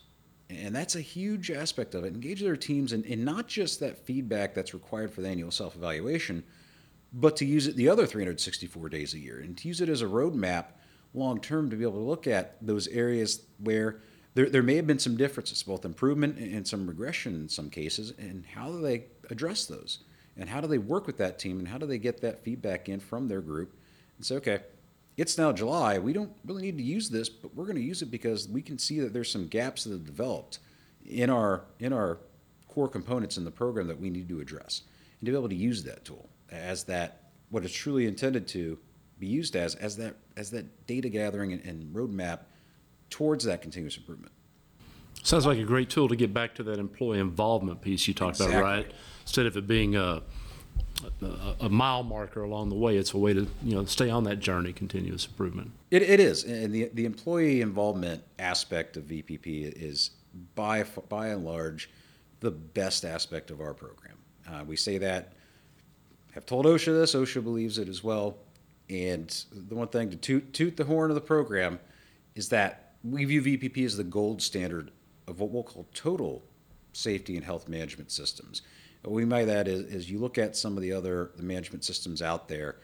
and 0.50 0.76
that's 0.76 0.96
a 0.96 1.02
huge 1.02 1.52
aspect 1.52 1.94
of 1.94 2.04
it. 2.04 2.14
Engage 2.14 2.42
their 2.42 2.58
teams 2.58 2.92
and, 2.92 3.06
not 3.24 3.48
just 3.48 3.80
that 3.80 3.98
feedback 4.06 4.56
that's 4.56 4.74
required 4.74 5.14
for 5.14 5.22
the 5.22 5.28
annual 5.28 5.52
self 5.52 5.76
evaluation, 5.76 6.44
but 7.14 7.36
to 7.38 7.46
use 7.46 7.68
it 7.68 7.76
the 7.76 7.90
other 7.90 8.06
364 8.06 8.90
days 8.90 9.14
a 9.14 9.20
year 9.20 9.40
and 9.40 9.58
to 9.58 9.68
use 9.68 9.82
it 9.82 9.90
as 9.90 10.02
a 10.02 10.06
roadmap 10.06 10.66
long 11.14 11.40
term 11.40 11.70
to 11.70 11.76
be 11.76 11.84
able 11.84 11.94
to 11.94 12.00
look 12.00 12.28
at 12.28 12.56
those 12.62 12.88
areas 12.88 13.44
where 13.60 14.00
there, 14.36 14.50
there 14.50 14.64
may 14.64 14.76
have 14.76 14.88
been 14.88 15.00
some 15.00 15.18
differences, 15.18 15.64
both 15.64 15.86
improvement 15.86 16.38
and 16.38 16.68
some 16.68 16.88
regression 16.88 17.36
in 17.36 17.50
some 17.50 17.70
cases, 17.70 18.14
and 18.18 18.46
how 18.46 18.72
do 18.72 18.80
they 18.80 19.06
address 19.30 19.66
those? 19.66 20.00
And 20.38 20.48
how 20.48 20.62
do 20.62 20.68
they 20.68 20.78
work 20.78 21.08
with 21.08 21.18
that 21.18 21.40
team 21.40 21.60
and 21.60 21.68
how 21.68 21.78
do 21.78 21.86
they 21.86 21.98
get 21.98 22.22
that 22.22 22.44
feedback 22.44 22.88
in 22.90 23.00
from 23.00 23.28
their 23.28 23.42
group 23.42 23.76
and 24.18 24.26
say, 24.26 24.36
okay, 24.36 24.60
it's 25.20 25.38
now 25.38 25.52
July. 25.52 26.00
We 26.00 26.14
don't 26.14 26.32
really 26.46 26.62
need 26.62 26.78
to 26.78 26.84
use 26.84 27.10
this, 27.10 27.28
but 27.28 27.54
we're 27.54 27.66
going 27.66 27.76
to 27.76 27.82
use 27.82 28.02
it 28.02 28.10
because 28.10 28.48
we 28.48 28.62
can 28.62 28.80
see 28.80 29.02
that 29.02 29.12
there's 29.12 29.30
some 29.30 29.48
gaps 29.48 29.84
that 29.84 29.92
have 29.92 30.06
developed 30.06 30.60
in 31.06 31.30
our 31.30 31.66
in 31.80 31.92
our 31.92 32.20
core 32.70 32.88
components 32.88 33.38
in 33.38 33.44
the 33.44 33.52
program 33.52 33.86
that 33.88 34.00
we 34.00 34.10
need 34.10 34.30
to 34.30 34.40
address, 34.40 34.84
and 35.20 35.26
to 35.26 35.32
be 35.34 35.38
able 35.38 35.50
to 35.50 35.56
use 35.56 35.84
that 35.84 36.06
tool 36.06 36.30
as 36.52 36.86
that 36.86 37.32
what 37.50 37.66
it's 37.66 37.74
truly 37.74 38.08
intended 38.08 38.48
to 38.48 38.80
be 39.20 39.28
used 39.28 39.58
as 39.58 39.76
as 39.76 39.98
that 39.98 40.16
as 40.38 40.50
that 40.52 40.88
data 40.88 41.10
gathering 41.10 41.52
and, 41.52 41.66
and 41.66 41.94
roadmap 41.94 42.40
towards 43.10 43.44
that 43.44 43.62
continuous 43.62 43.98
improvement. 43.98 44.32
Sounds 45.22 45.46
like 45.46 45.58
a 45.58 45.64
great 45.64 45.90
tool 45.90 46.08
to 46.08 46.16
get 46.16 46.34
back 46.34 46.56
to 46.56 46.64
that 46.64 46.80
employee 46.80 47.20
involvement 47.20 47.82
piece 47.82 48.08
you 48.08 48.14
talked 48.14 48.38
exactly. 48.38 48.56
about, 48.56 48.66
right? 48.66 48.92
Instead 49.24 49.48
of 49.48 49.58
it 49.58 49.68
being 49.68 49.98
a 49.98 50.24
a, 51.62 51.70
mile 51.70 52.04
marker 52.04 52.44
along 52.44 52.70
the 52.70 52.76
way. 52.76 52.98
It's 52.98 53.14
a 53.14 53.18
way 53.18 53.34
to 53.34 53.48
you 53.64 53.76
know 53.76 53.86
stay 53.86 54.10
on 54.10 54.24
that 54.26 54.40
journey, 54.40 54.74
continuous 54.74 55.26
improvement. 55.26 55.72
It, 55.92 56.02
it 56.02 56.20
is, 56.20 56.44
and 56.44 56.74
the 56.74 56.90
the 56.94 57.06
employee 57.06 57.62
involvement 57.62 58.24
aspect 58.38 58.98
of 58.98 59.06
VPP 59.06 59.74
is 59.76 60.12
by 60.56 60.84
by 61.08 61.28
and 61.28 61.46
large 61.46 61.90
the 62.40 62.52
best 62.52 63.06
aspect 63.06 63.52
of 63.52 63.62
our 63.62 63.74
program. 63.74 64.18
Uh, 64.48 64.64
we 64.66 64.76
say 64.76 64.98
that. 64.98 65.34
Have 66.34 66.46
told 66.46 66.66
OSHA 66.66 66.94
this. 67.00 67.16
OSHA 67.16 67.44
believes 67.44 67.80
it 67.80 67.90
as 67.90 68.04
well. 68.04 68.38
And 68.90 69.46
the 69.52 69.76
one 69.76 69.88
thing 69.88 70.10
to 70.12 70.16
toot, 70.16 70.54
toot 70.54 70.78
the 70.78 70.84
horn 70.84 71.12
of 71.12 71.16
the 71.16 71.22
program 71.22 71.80
is 72.36 72.50
that 72.50 72.94
we 73.04 73.26
view 73.26 73.42
VPP 73.42 73.86
as 73.86 73.98
the 73.98 74.04
gold 74.04 74.42
standard 74.42 74.92
of 75.28 75.40
what 75.40 75.52
we'll 75.52 75.64
call 75.64 75.88
total 75.94 76.44
safety 76.94 77.36
and 77.36 77.46
health 77.46 77.68
management 77.68 78.12
systems. 78.12 78.62
What 79.04 79.14
we 79.14 79.26
by 79.26 79.46
that 79.46 79.68
is, 79.68 79.82
is 79.86 80.12
you 80.12 80.20
look 80.20 80.38
at 80.38 80.56
some 80.56 80.76
of 80.76 80.84
the 80.84 80.92
other 80.94 81.32
the 81.36 81.44
management 81.44 81.84
systems 81.84 82.22
out 82.22 82.48
there, 82.48 82.78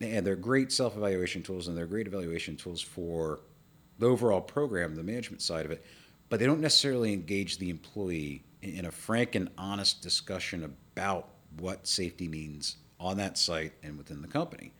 and 0.00 0.26
they're 0.26 0.36
great 0.36 0.72
self-evaluation 0.72 1.42
tools 1.42 1.68
and 1.68 1.76
they're 1.76 1.86
great 1.86 2.06
evaluation 2.06 2.56
tools 2.56 2.80
for 2.80 3.40
the 3.98 4.06
overall 4.06 4.40
program, 4.40 4.96
the 4.96 5.02
management 5.02 5.42
side 5.42 5.64
of 5.66 5.70
it, 5.70 5.84
but 6.28 6.40
they 6.40 6.46
don't 6.46 6.60
necessarily 6.60 7.12
engage 7.12 7.58
the 7.58 7.68
employee 7.68 8.42
in 8.62 8.86
a 8.86 8.90
frank 8.90 9.34
and 9.34 9.50
honest 9.58 10.02
discussion 10.02 10.64
about 10.64 11.28
what 11.58 11.86
safety 11.86 12.28
means 12.28 12.76
on 12.98 13.16
that 13.18 13.36
site 13.36 13.72
and 13.82 13.96
within 13.98 14.22
the 14.22 14.28
company. 14.28 14.72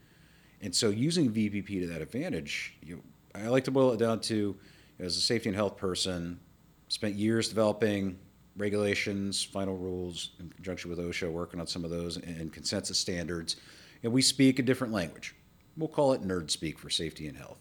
And 0.62 0.74
so 0.74 0.88
using 0.88 1.30
VPP 1.30 1.80
to 1.80 1.86
that 1.88 2.02
advantage, 2.02 2.76
you 2.82 3.02
I 3.34 3.46
like 3.48 3.64
to 3.64 3.70
boil 3.70 3.92
it 3.92 3.98
down 3.98 4.20
to 4.22 4.56
as 4.98 5.16
a 5.16 5.20
safety 5.20 5.48
and 5.48 5.56
health 5.56 5.76
person, 5.76 6.40
spent 6.88 7.14
years 7.14 7.48
developing 7.48 8.18
regulations, 8.56 9.42
final 9.42 9.76
rules 9.76 10.30
in 10.38 10.48
conjunction 10.50 10.90
with 10.90 10.98
OSHA, 10.98 11.30
working 11.30 11.60
on 11.60 11.66
some 11.66 11.84
of 11.84 11.90
those 11.90 12.16
and 12.16 12.52
consensus 12.52 12.98
standards. 12.98 13.56
And 14.02 14.12
we 14.12 14.22
speak 14.22 14.58
a 14.58 14.62
different 14.62 14.92
language. 14.92 15.34
We'll 15.76 15.88
call 15.88 16.12
it 16.12 16.22
nerd 16.22 16.50
speak 16.50 16.78
for 16.78 16.90
safety 16.90 17.26
and 17.26 17.36
health. 17.36 17.58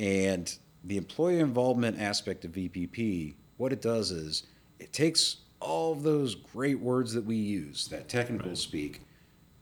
And 0.00 0.52
the 0.84 0.96
employee 0.96 1.38
involvement 1.38 2.00
aspect 2.00 2.44
of 2.44 2.52
VPP, 2.52 3.34
what 3.56 3.72
it 3.72 3.80
does 3.80 4.10
is 4.10 4.44
it 4.78 4.92
takes 4.92 5.36
all 5.60 5.92
of 5.92 6.02
those 6.02 6.34
great 6.34 6.80
words 6.80 7.12
that 7.14 7.24
we 7.24 7.36
use, 7.36 7.86
that 7.88 8.08
technical 8.08 8.48
right. 8.48 8.58
speak, 8.58 9.02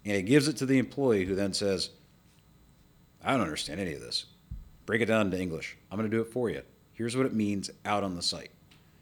and 0.04 0.16
it 0.16 0.22
gives 0.22 0.48
it 0.48 0.56
to 0.56 0.66
the 0.66 0.78
employee 0.78 1.26
who 1.26 1.34
then 1.34 1.52
says, 1.52 1.90
I 3.22 3.32
don't 3.32 3.42
understand 3.42 3.80
any 3.80 3.92
of 3.92 4.00
this. 4.00 4.24
Break 4.86 5.02
it 5.02 5.06
down 5.06 5.26
into 5.26 5.38
English. 5.38 5.76
I'm 5.90 5.98
going 5.98 6.10
to 6.10 6.16
do 6.16 6.22
it 6.22 6.32
for 6.32 6.48
you. 6.48 6.62
Here's 6.92 7.16
what 7.16 7.26
it 7.26 7.34
means 7.34 7.70
out 7.84 8.02
on 8.02 8.16
the 8.16 8.22
site. 8.22 8.50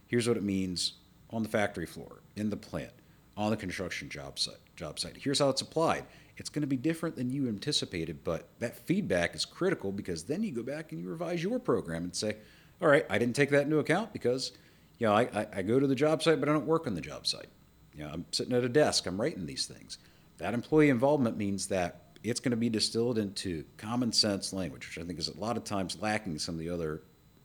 Here's 0.06 0.26
what 0.26 0.36
it 0.36 0.42
means 0.42 0.94
on 1.30 1.42
the 1.42 1.48
factory 1.48 1.86
floor, 1.86 2.20
in 2.36 2.50
the 2.50 2.56
plant, 2.56 2.92
on 3.36 3.50
the 3.50 3.56
construction 3.56 4.08
job 4.08 4.38
site. 4.38 4.56
Job 4.76 4.98
site. 4.98 5.16
Here's 5.16 5.38
how 5.38 5.48
it's 5.48 5.60
applied. 5.60 6.04
It's 6.36 6.50
going 6.50 6.62
to 6.62 6.68
be 6.68 6.76
different 6.76 7.16
than 7.16 7.30
you 7.30 7.48
anticipated, 7.48 8.22
but 8.22 8.48
that 8.60 8.78
feedback 8.86 9.34
is 9.34 9.44
critical 9.44 9.90
because 9.90 10.24
then 10.24 10.42
you 10.42 10.52
go 10.52 10.62
back 10.62 10.92
and 10.92 11.00
you 11.00 11.08
revise 11.08 11.42
your 11.42 11.58
program 11.58 12.04
and 12.04 12.14
say, 12.14 12.36
all 12.80 12.88
right, 12.88 13.04
I 13.10 13.18
didn't 13.18 13.34
take 13.34 13.50
that 13.50 13.62
into 13.62 13.78
account 13.78 14.12
because, 14.12 14.52
you 14.98 15.06
know, 15.08 15.14
I, 15.14 15.22
I, 15.34 15.46
I 15.56 15.62
go 15.62 15.80
to 15.80 15.86
the 15.86 15.96
job 15.96 16.22
site, 16.22 16.38
but 16.38 16.48
I 16.48 16.52
don't 16.52 16.66
work 16.66 16.86
on 16.86 16.94
the 16.94 17.00
job 17.00 17.26
site. 17.26 17.48
You 17.92 18.04
know, 18.04 18.10
I'm 18.12 18.24
sitting 18.30 18.54
at 18.54 18.62
a 18.62 18.68
desk, 18.68 19.06
I'm 19.06 19.20
writing 19.20 19.46
these 19.46 19.66
things. 19.66 19.98
That 20.38 20.54
employee 20.54 20.88
involvement 20.88 21.36
means 21.36 21.66
that 21.68 22.02
it's 22.22 22.38
going 22.38 22.50
to 22.50 22.56
be 22.56 22.68
distilled 22.68 23.18
into 23.18 23.64
common 23.76 24.12
sense 24.12 24.52
language, 24.52 24.86
which 24.86 25.02
I 25.02 25.06
think 25.06 25.18
is 25.18 25.28
a 25.28 25.38
lot 25.38 25.56
of 25.56 25.64
times 25.64 26.00
lacking 26.00 26.34
in 26.34 26.38
some 26.38 26.54
of 26.54 26.60
the 26.60 26.70
other 26.70 27.02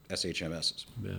SHMSs. 0.09 0.85
Yeah. 1.03 1.13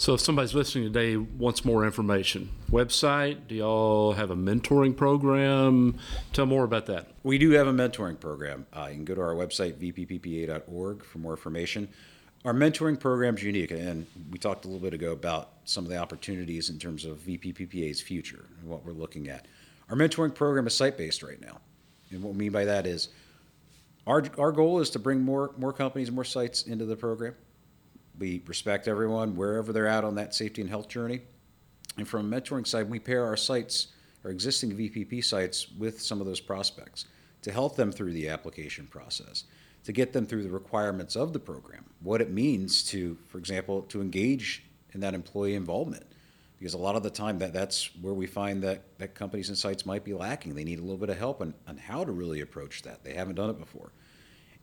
So 0.00 0.14
if 0.14 0.20
somebody's 0.20 0.54
listening 0.54 0.84
today 0.84 1.16
wants 1.16 1.64
more 1.64 1.84
information, 1.84 2.50
website, 2.70 3.48
do 3.48 3.56
y'all 3.56 4.12
have 4.12 4.30
a 4.30 4.36
mentoring 4.36 4.96
program? 4.96 5.98
Tell 6.32 6.46
more 6.46 6.62
about 6.62 6.86
that. 6.86 7.08
We 7.24 7.36
do 7.36 7.50
have 7.50 7.66
a 7.66 7.72
mentoring 7.72 8.20
program. 8.20 8.64
Uh, 8.72 8.86
you 8.90 8.94
can 8.94 9.04
go 9.04 9.16
to 9.16 9.20
our 9.20 9.34
website, 9.34 9.74
vpppa.org, 9.74 11.02
for 11.02 11.18
more 11.18 11.32
information. 11.32 11.88
Our 12.44 12.52
mentoring 12.52 13.00
program 13.00 13.36
is 13.38 13.42
unique, 13.42 13.72
and 13.72 14.06
we 14.30 14.38
talked 14.38 14.66
a 14.66 14.68
little 14.68 14.80
bit 14.80 14.94
ago 14.94 15.10
about 15.10 15.54
some 15.64 15.82
of 15.82 15.90
the 15.90 15.96
opportunities 15.96 16.70
in 16.70 16.78
terms 16.78 17.04
of 17.04 17.18
VPPPA's 17.18 18.00
future 18.00 18.44
and 18.60 18.70
what 18.70 18.84
we're 18.84 18.92
looking 18.92 19.28
at. 19.28 19.46
Our 19.90 19.96
mentoring 19.96 20.32
program 20.32 20.68
is 20.68 20.76
site 20.76 20.96
based 20.96 21.24
right 21.24 21.40
now. 21.40 21.60
And 22.12 22.22
what 22.22 22.34
we 22.34 22.38
mean 22.38 22.52
by 22.52 22.66
that 22.66 22.86
is 22.86 23.08
our, 24.06 24.22
our 24.38 24.52
goal 24.52 24.78
is 24.78 24.90
to 24.90 25.00
bring 25.00 25.22
more, 25.22 25.50
more 25.58 25.72
companies, 25.72 26.12
more 26.12 26.24
sites 26.24 26.62
into 26.62 26.84
the 26.84 26.94
program. 26.94 27.34
We 28.18 28.42
respect 28.46 28.88
everyone 28.88 29.36
wherever 29.36 29.72
they're 29.72 29.86
at 29.86 30.04
on 30.04 30.14
that 30.16 30.34
safety 30.34 30.60
and 30.60 30.70
health 30.70 30.88
journey. 30.88 31.20
And 31.96 32.06
from 32.06 32.32
a 32.32 32.40
mentoring 32.40 32.66
side, 32.66 32.88
we 32.88 32.98
pair 32.98 33.24
our 33.24 33.36
sites, 33.36 33.88
our 34.24 34.30
existing 34.30 34.76
VPP 34.76 35.24
sites, 35.24 35.68
with 35.78 36.00
some 36.00 36.20
of 36.20 36.26
those 36.26 36.40
prospects 36.40 37.06
to 37.42 37.52
help 37.52 37.76
them 37.76 37.92
through 37.92 38.12
the 38.12 38.28
application 38.28 38.86
process, 38.86 39.44
to 39.84 39.92
get 39.92 40.12
them 40.12 40.26
through 40.26 40.42
the 40.42 40.50
requirements 40.50 41.16
of 41.16 41.32
the 41.32 41.38
program, 41.38 41.84
what 42.02 42.20
it 42.20 42.30
means 42.30 42.82
to, 42.84 43.16
for 43.28 43.38
example, 43.38 43.82
to 43.82 44.00
engage 44.00 44.64
in 44.92 45.00
that 45.00 45.14
employee 45.14 45.54
involvement. 45.54 46.04
Because 46.58 46.74
a 46.74 46.78
lot 46.78 46.96
of 46.96 47.04
the 47.04 47.10
time 47.10 47.38
that, 47.38 47.52
that's 47.52 47.94
where 48.00 48.14
we 48.14 48.26
find 48.26 48.62
that, 48.64 48.82
that 48.98 49.14
companies 49.14 49.48
and 49.48 49.56
sites 49.56 49.86
might 49.86 50.04
be 50.04 50.12
lacking. 50.12 50.54
They 50.56 50.64
need 50.64 50.80
a 50.80 50.82
little 50.82 50.96
bit 50.96 51.08
of 51.08 51.16
help 51.16 51.40
on, 51.40 51.54
on 51.68 51.76
how 51.76 52.04
to 52.04 52.10
really 52.10 52.40
approach 52.40 52.82
that. 52.82 53.04
They 53.04 53.14
haven't 53.14 53.36
done 53.36 53.50
it 53.50 53.60
before. 53.60 53.92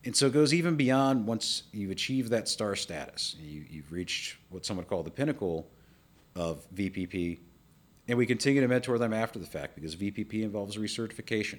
And 0.06 0.16
so 0.16 0.28
it 0.28 0.34
goes 0.34 0.54
even 0.54 0.76
beyond 0.76 1.26
once 1.26 1.64
you've 1.72 1.90
achieved 1.90 2.30
that 2.30 2.48
star 2.48 2.76
status. 2.76 3.36
You, 3.42 3.66
you've 3.68 3.92
reached 3.92 4.38
what 4.50 4.64
some 4.64 4.78
would 4.78 4.88
call 4.88 5.02
the 5.02 5.10
pinnacle 5.10 5.68
of 6.36 6.66
VPP. 6.76 7.40
And 8.08 8.18
we 8.18 8.28
continue 8.28 8.62
to 8.62 8.68
mentor 8.68 9.00
them 9.00 9.14
after 9.14 9.40
the 9.40 9.48
fact 9.48 9.74
because 9.74 9.96
VPP 9.96 10.44
involves 10.44 10.78
recertification. 10.78 11.58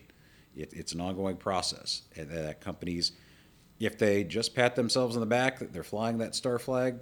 It, 0.54 0.72
it's 0.72 0.92
an 0.92 1.00
ongoing 1.00 1.36
process. 1.36 2.02
And 2.14 2.30
that 2.30 2.60
companies, 2.60 3.12
if 3.80 3.98
they 3.98 4.22
just 4.22 4.54
pat 4.54 4.76
themselves 4.76 5.16
on 5.16 5.20
the 5.20 5.26
back 5.26 5.58
that 5.58 5.72
they're 5.72 5.82
flying 5.82 6.18
that 6.18 6.36
star 6.36 6.60
flag, 6.60 6.98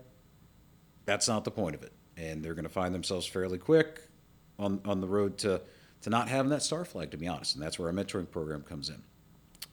that's 1.05 1.29
not 1.29 1.45
the 1.45 1.51
point 1.51 1.75
of 1.75 1.83
it. 1.83 1.93
And 2.17 2.43
they're 2.43 2.55
going 2.55 2.65
to 2.65 2.71
find 2.71 2.95
themselves 2.95 3.27
fairly 3.27 3.59
quick 3.59 4.01
on, 4.59 4.81
on 4.87 5.03
the 5.03 5.07
road 5.07 5.37
to, 5.39 5.61
to 6.03 6.11
not 6.11 6.29
having 6.29 6.49
that 6.51 6.63
star 6.63 6.87
flag, 6.87 7.11
to 7.11 7.19
be 7.19 7.29
honest. 7.29 7.55
And 7.55 7.63
that's 7.63 7.79
where 7.79 7.89
our 7.89 7.95
mentoring 7.95 8.31
program 8.31 8.63
comes 8.63 8.89
in. 8.89 9.03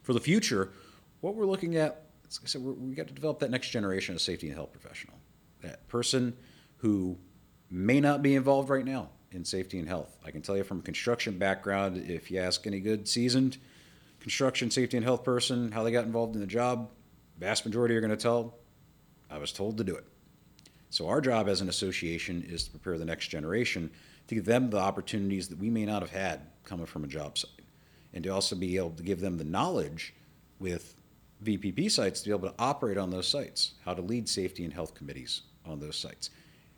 For 0.03 0.11
the 0.11 0.19
future, 0.19 0.71
what 1.21 1.35
we're 1.35 1.45
looking 1.45 1.75
at, 1.77 2.05
like 2.23 2.41
I 2.43 2.47
said, 2.47 2.61
we 2.61 2.93
got 2.93 3.07
to 3.07 3.13
develop 3.13 3.39
that 3.39 3.51
next 3.51 3.69
generation 3.69 4.15
of 4.15 4.21
safety 4.21 4.47
and 4.47 4.55
health 4.55 4.71
professional. 4.71 5.15
That 5.61 5.87
person 5.87 6.35
who 6.77 7.17
may 7.69 7.99
not 7.99 8.21
be 8.21 8.35
involved 8.35 8.69
right 8.69 8.85
now 8.85 9.09
in 9.31 9.45
safety 9.45 9.79
and 9.79 9.87
health. 9.87 10.17
I 10.25 10.31
can 10.31 10.41
tell 10.41 10.57
you 10.57 10.63
from 10.63 10.79
a 10.79 10.81
construction 10.81 11.37
background, 11.37 11.97
if 11.97 12.29
you 12.29 12.39
ask 12.39 12.67
any 12.67 12.79
good 12.79 13.07
seasoned 13.07 13.57
construction 14.19 14.69
safety 14.69 14.97
and 14.97 15.03
health 15.03 15.23
person 15.23 15.71
how 15.71 15.83
they 15.83 15.91
got 15.91 16.05
involved 16.05 16.35
in 16.35 16.41
the 16.41 16.47
job, 16.47 16.89
vast 17.39 17.65
majority 17.65 17.95
are 17.95 18.01
going 18.01 18.11
to 18.11 18.17
tell, 18.17 18.55
I 19.29 19.37
was 19.37 19.51
told 19.51 19.77
to 19.77 19.83
do 19.83 19.95
it. 19.95 20.05
So 20.89 21.07
our 21.07 21.21
job 21.21 21.47
as 21.47 21.61
an 21.61 21.69
association 21.69 22.45
is 22.47 22.65
to 22.65 22.71
prepare 22.71 22.97
the 22.97 23.05
next 23.05 23.29
generation 23.29 23.89
to 24.27 24.35
give 24.35 24.45
them 24.45 24.69
the 24.69 24.77
opportunities 24.77 25.47
that 25.47 25.57
we 25.57 25.69
may 25.69 25.85
not 25.85 26.01
have 26.01 26.11
had 26.11 26.41
coming 26.63 26.85
from 26.85 27.03
a 27.03 27.07
job 27.07 27.37
site, 27.37 27.51
and 28.13 28.23
to 28.23 28.29
also 28.29 28.55
be 28.55 28.77
able 28.77 28.91
to 28.91 29.03
give 29.03 29.21
them 29.21 29.37
the 29.37 29.43
knowledge 29.43 30.13
with 30.59 30.95
VPP 31.43 31.89
sites 31.89 32.21
to 32.21 32.29
be 32.29 32.35
able 32.35 32.49
to 32.49 32.55
operate 32.59 32.97
on 32.97 33.09
those 33.09 33.27
sites, 33.27 33.73
how 33.83 33.93
to 33.93 34.01
lead 34.01 34.29
safety 34.29 34.63
and 34.63 34.73
health 34.73 34.93
committees 34.93 35.41
on 35.65 35.79
those 35.79 35.95
sites, 35.95 36.29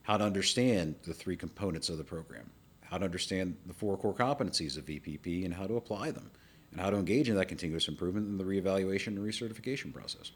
how 0.04 0.18
to 0.18 0.24
understand 0.24 0.96
the 1.06 1.14
three 1.14 1.36
components 1.36 1.90
of 1.90 1.98
the 1.98 2.04
program, 2.04 2.50
how 2.82 2.98
to 2.98 3.06
understand 3.06 3.58
the 3.66 3.74
four 3.74 3.98
core 3.98 4.14
competencies 4.14 4.78
of 4.78 4.86
VPP 4.86 5.46
and 5.46 5.54
how 5.54 5.68
to 5.68 5.76
apply 5.76 6.12
them, 6.12 6.32
and 6.72 6.80
how 6.80 6.90
to 6.90 6.98
engage 6.98 7.30
in 7.30 7.36
that 7.36 7.48
continuous 7.48 7.88
improvement 7.88 8.28
in 8.28 8.38
the 8.38 8.44
reevaluation 8.44 9.08
and 9.08 9.20
recertification 9.20 9.94
process. 9.94 10.32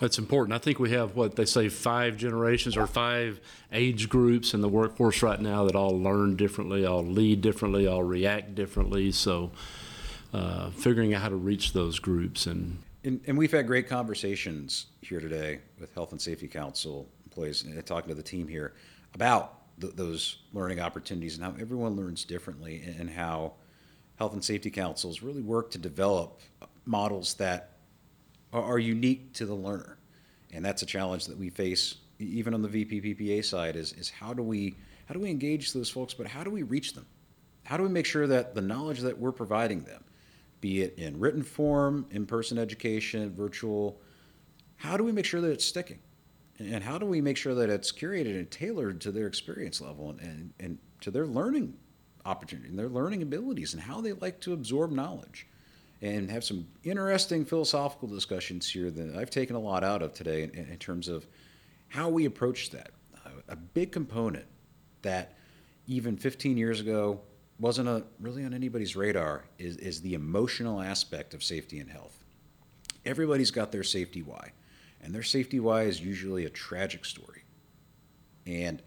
That's 0.00 0.18
important. 0.18 0.54
I 0.54 0.58
think 0.58 0.78
we 0.78 0.90
have 0.90 1.16
what 1.16 1.36
they 1.36 1.46
say 1.46 1.70
five 1.70 2.18
generations 2.18 2.76
or 2.76 2.86
five 2.86 3.40
age 3.72 4.10
groups 4.10 4.52
in 4.52 4.60
the 4.60 4.68
workforce 4.68 5.22
right 5.22 5.40
now 5.40 5.64
that 5.64 5.74
all 5.74 5.98
learn 5.98 6.36
differently, 6.36 6.84
all 6.84 7.02
lead 7.02 7.40
differently, 7.40 7.86
all 7.86 8.02
react 8.02 8.54
differently. 8.54 9.10
So, 9.12 9.52
uh, 10.34 10.70
figuring 10.70 11.14
out 11.14 11.22
how 11.22 11.30
to 11.30 11.36
reach 11.36 11.72
those 11.72 11.98
groups 11.98 12.46
and 12.46 12.82
and, 13.06 13.20
and, 13.28 13.38
we've 13.38 13.52
had 13.52 13.68
great 13.68 13.88
conversations 13.88 14.86
here 15.00 15.20
today 15.20 15.60
with 15.78 15.94
Health 15.94 16.10
and 16.10 16.20
Safety 16.20 16.48
Council 16.48 17.08
employees 17.24 17.62
and 17.62 17.86
talking 17.86 18.08
to 18.08 18.16
the 18.16 18.22
team 18.22 18.48
here 18.48 18.74
about 19.14 19.60
th- 19.80 19.94
those 19.94 20.38
learning 20.52 20.80
opportunities 20.80 21.36
and 21.36 21.44
how 21.44 21.54
everyone 21.60 21.94
learns 21.94 22.24
differently 22.24 22.82
and 22.98 23.08
how 23.08 23.52
Health 24.16 24.32
and 24.32 24.44
Safety 24.44 24.70
Councils 24.70 25.22
really 25.22 25.40
work 25.40 25.70
to 25.70 25.78
develop 25.78 26.40
models 26.84 27.34
that 27.34 27.76
are, 28.52 28.62
are 28.62 28.78
unique 28.80 29.32
to 29.34 29.46
the 29.46 29.54
learner. 29.54 29.98
And 30.52 30.64
that's 30.64 30.82
a 30.82 30.86
challenge 30.86 31.26
that 31.26 31.38
we 31.38 31.48
face 31.48 31.98
even 32.18 32.54
on 32.54 32.62
the 32.62 32.68
VPPPA 32.68 33.44
side 33.44 33.76
is, 33.76 33.92
is 33.92 34.10
how 34.10 34.34
do 34.34 34.42
we 34.42 34.74
how 35.06 35.12
do 35.12 35.20
we 35.20 35.30
engage 35.30 35.72
those 35.72 35.88
folks, 35.88 36.12
but 36.12 36.26
how 36.26 36.42
do 36.42 36.50
we 36.50 36.64
reach 36.64 36.94
them? 36.94 37.06
How 37.62 37.76
do 37.76 37.84
we 37.84 37.88
make 37.88 38.06
sure 38.06 38.26
that 38.26 38.56
the 38.56 38.60
knowledge 38.60 38.98
that 39.00 39.16
we're 39.16 39.30
providing 39.30 39.82
them 39.82 40.02
be 40.60 40.82
it 40.82 40.94
in 40.98 41.18
written 41.18 41.42
form, 41.42 42.06
in 42.10 42.26
person 42.26 42.58
education, 42.58 43.34
virtual. 43.34 44.00
How 44.76 44.96
do 44.96 45.04
we 45.04 45.12
make 45.12 45.24
sure 45.24 45.40
that 45.40 45.50
it's 45.50 45.64
sticking? 45.64 46.00
And 46.58 46.82
how 46.82 46.98
do 46.98 47.04
we 47.06 47.20
make 47.20 47.36
sure 47.36 47.54
that 47.54 47.68
it's 47.68 47.92
curated 47.92 48.38
and 48.38 48.50
tailored 48.50 49.00
to 49.02 49.12
their 49.12 49.26
experience 49.26 49.80
level 49.80 50.10
and, 50.10 50.20
and, 50.20 50.52
and 50.58 50.78
to 51.02 51.10
their 51.10 51.26
learning 51.26 51.74
opportunity 52.24 52.68
and 52.68 52.78
their 52.78 52.88
learning 52.88 53.22
abilities 53.22 53.74
and 53.74 53.82
how 53.82 54.00
they 54.00 54.12
like 54.14 54.40
to 54.40 54.52
absorb 54.52 54.90
knowledge? 54.90 55.46
And 56.02 56.30
have 56.30 56.44
some 56.44 56.66
interesting 56.84 57.46
philosophical 57.46 58.06
discussions 58.06 58.68
here 58.68 58.90
that 58.90 59.16
I've 59.16 59.30
taken 59.30 59.56
a 59.56 59.58
lot 59.58 59.82
out 59.82 60.02
of 60.02 60.12
today 60.12 60.42
in, 60.42 60.50
in 60.50 60.76
terms 60.76 61.08
of 61.08 61.26
how 61.88 62.10
we 62.10 62.26
approach 62.26 62.70
that. 62.70 62.90
A 63.48 63.56
big 63.56 63.92
component 63.92 64.44
that 65.02 65.36
even 65.86 66.16
15 66.16 66.56
years 66.56 66.80
ago 66.80 67.20
wasn't 67.58 67.88
a, 67.88 68.04
really 68.20 68.44
on 68.44 68.52
anybody's 68.52 68.96
radar 68.96 69.44
is, 69.58 69.76
is 69.78 70.00
the 70.00 70.14
emotional 70.14 70.80
aspect 70.80 71.34
of 71.34 71.42
safety 71.42 71.78
and 71.78 71.90
health. 71.90 72.18
Everybody's 73.04 73.50
got 73.50 73.72
their 73.72 73.84
safety 73.84 74.22
why, 74.22 74.52
and 75.02 75.14
their 75.14 75.22
safety 75.22 75.60
why 75.60 75.82
is 75.82 76.00
usually 76.00 76.44
a 76.44 76.50
tragic 76.50 77.04
story. 77.04 77.44
And 78.46 78.82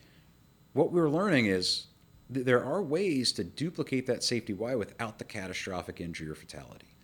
what 0.74 0.92
we're 0.92 1.10
learning 1.10 1.48
is 1.48 1.88
th- 2.34 2.46
there 2.46 2.64
are 2.64 2.84
ways 2.84 3.32
to 3.34 3.44
duplicate 3.44 4.06
that 4.08 4.24
safety 4.24 4.54
why 4.54 4.76
without 4.76 5.18
the 5.18 5.26
catastrophic 5.26 6.00
injury 6.00 6.30
or 6.30 6.36
fatality. 6.36 6.96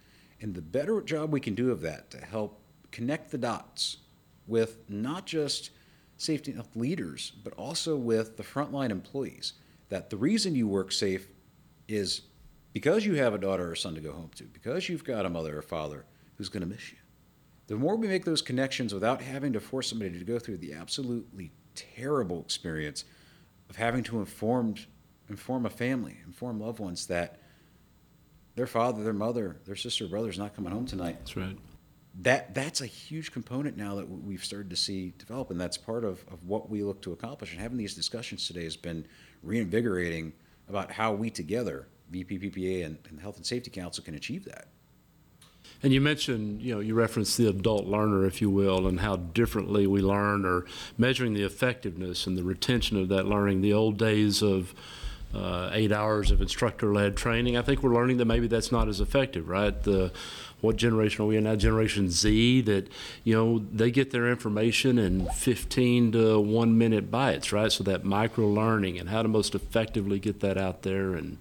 And 0.41 0.53
the 0.53 0.61
better 0.61 1.01
job 1.01 1.31
we 1.31 1.39
can 1.39 1.55
do 1.55 1.71
of 1.71 1.81
that 1.81 2.11
to 2.11 2.17
help 2.19 2.61
connect 2.91 3.31
the 3.31 3.37
dots 3.37 3.97
with 4.47 4.77
not 4.89 5.25
just 5.25 5.71
safety 6.17 6.51
and 6.51 6.59
health 6.59 6.75
leaders, 6.75 7.31
but 7.43 7.53
also 7.53 7.95
with 7.95 8.37
the 8.37 8.43
frontline 8.43 8.89
employees, 8.89 9.53
that 9.89 10.09
the 10.09 10.17
reason 10.17 10.55
you 10.55 10.67
work 10.67 10.91
safe 10.91 11.27
is 11.87 12.21
because 12.73 13.05
you 13.05 13.15
have 13.15 13.33
a 13.33 13.37
daughter 13.37 13.71
or 13.71 13.75
son 13.75 13.95
to 13.95 14.01
go 14.01 14.11
home 14.11 14.29
to, 14.35 14.43
because 14.43 14.89
you've 14.89 15.03
got 15.03 15.25
a 15.25 15.29
mother 15.29 15.57
or 15.57 15.61
father 15.61 16.05
who's 16.37 16.49
going 16.49 16.61
to 16.61 16.67
miss 16.67 16.91
you. 16.91 16.97
The 17.67 17.75
more 17.75 17.95
we 17.95 18.07
make 18.07 18.25
those 18.25 18.41
connections 18.41 18.93
without 18.93 19.21
having 19.21 19.53
to 19.53 19.59
force 19.59 19.89
somebody 19.89 20.17
to 20.17 20.25
go 20.25 20.37
through 20.39 20.57
the 20.57 20.73
absolutely 20.73 21.51
terrible 21.73 22.41
experience 22.41 23.05
of 23.69 23.75
having 23.75 24.03
to 24.03 24.19
inform 24.19 24.75
inform 25.29 25.65
a 25.65 25.69
family, 25.69 26.17
inform 26.25 26.59
loved 26.59 26.79
ones 26.79 27.07
that 27.07 27.39
their 28.55 28.67
father, 28.67 29.03
their 29.03 29.13
mother, 29.13 29.57
their 29.65 29.75
sister, 29.75 30.07
brother 30.07 30.29
is 30.29 30.37
not 30.37 30.55
coming 30.55 30.71
home 30.71 30.85
tonight. 30.85 31.17
That's 31.19 31.35
right. 31.35 31.57
That 32.21 32.53
that's 32.53 32.81
a 32.81 32.85
huge 32.85 33.31
component 33.31 33.75
now 33.75 33.95
that 33.95 34.09
we've 34.09 34.43
started 34.43 34.69
to 34.69 34.75
see 34.75 35.13
develop, 35.17 35.49
and 35.49 35.59
that's 35.59 35.77
part 35.77 36.05
of, 36.05 36.23
of 36.31 36.45
what 36.45 36.69
we 36.69 36.83
look 36.83 37.01
to 37.01 37.11
accomplish. 37.11 37.51
And 37.51 37.59
having 37.59 37.77
these 37.77 37.95
discussions 37.95 38.47
today 38.47 38.63
has 38.63 38.77
been 38.77 39.05
reinvigorating 39.43 40.33
about 40.69 40.91
how 40.91 41.13
we 41.13 41.29
together, 41.29 41.87
VPPPA 42.11 42.85
and, 42.85 42.97
and 43.07 43.17
the 43.17 43.21
Health 43.21 43.37
and 43.37 43.45
Safety 43.45 43.69
Council, 43.69 44.03
can 44.03 44.15
achieve 44.15 44.45
that. 44.45 44.67
And 45.83 45.93
you 45.93 46.01
mentioned, 46.01 46.61
you 46.61 46.73
know, 46.73 46.79
you 46.79 46.95
referenced 46.95 47.37
the 47.37 47.47
adult 47.47 47.85
learner, 47.85 48.25
if 48.25 48.41
you 48.41 48.49
will, 48.49 48.87
and 48.87 48.99
how 49.01 49.17
differently 49.17 49.85
we 49.85 50.01
learn 50.01 50.45
or 50.45 50.65
measuring 50.97 51.33
the 51.33 51.43
effectiveness 51.43 52.25
and 52.25 52.37
the 52.37 52.43
retention 52.43 52.97
of 52.97 53.09
that 53.09 53.25
learning. 53.25 53.61
The 53.61 53.73
old 53.73 53.97
days 53.97 54.41
of 54.41 54.73
uh, 55.33 55.69
eight 55.73 55.91
hours 55.91 56.31
of 56.31 56.41
instructor-led 56.41 57.17
training. 57.17 57.57
I 57.57 57.61
think 57.61 57.83
we're 57.83 57.93
learning 57.93 58.17
that 58.17 58.25
maybe 58.25 58.47
that's 58.47 58.71
not 58.71 58.87
as 58.87 59.01
effective, 59.01 59.49
right? 59.49 59.79
The 59.83 60.11
what 60.65 60.75
generation 60.75 61.23
are 61.23 61.27
we 61.27 61.37
in 61.37 61.43
now? 61.45 61.55
Generation 61.55 62.09
Z 62.09 62.61
that 62.61 62.89
you 63.23 63.33
know 63.33 63.59
they 63.71 63.91
get 63.91 64.11
their 64.11 64.29
information 64.29 64.97
in 64.97 65.27
15 65.29 66.11
to 66.13 66.39
one 66.39 66.77
minute 66.77 67.09
bites, 67.11 67.51
right? 67.51 67.71
So 67.71 67.83
that 67.85 68.03
micro 68.03 68.47
learning 68.47 68.99
and 68.99 69.09
how 69.09 69.21
to 69.21 69.27
most 69.27 69.55
effectively 69.55 70.19
get 70.19 70.41
that 70.41 70.57
out 70.57 70.81
there 70.81 71.13
and. 71.13 71.37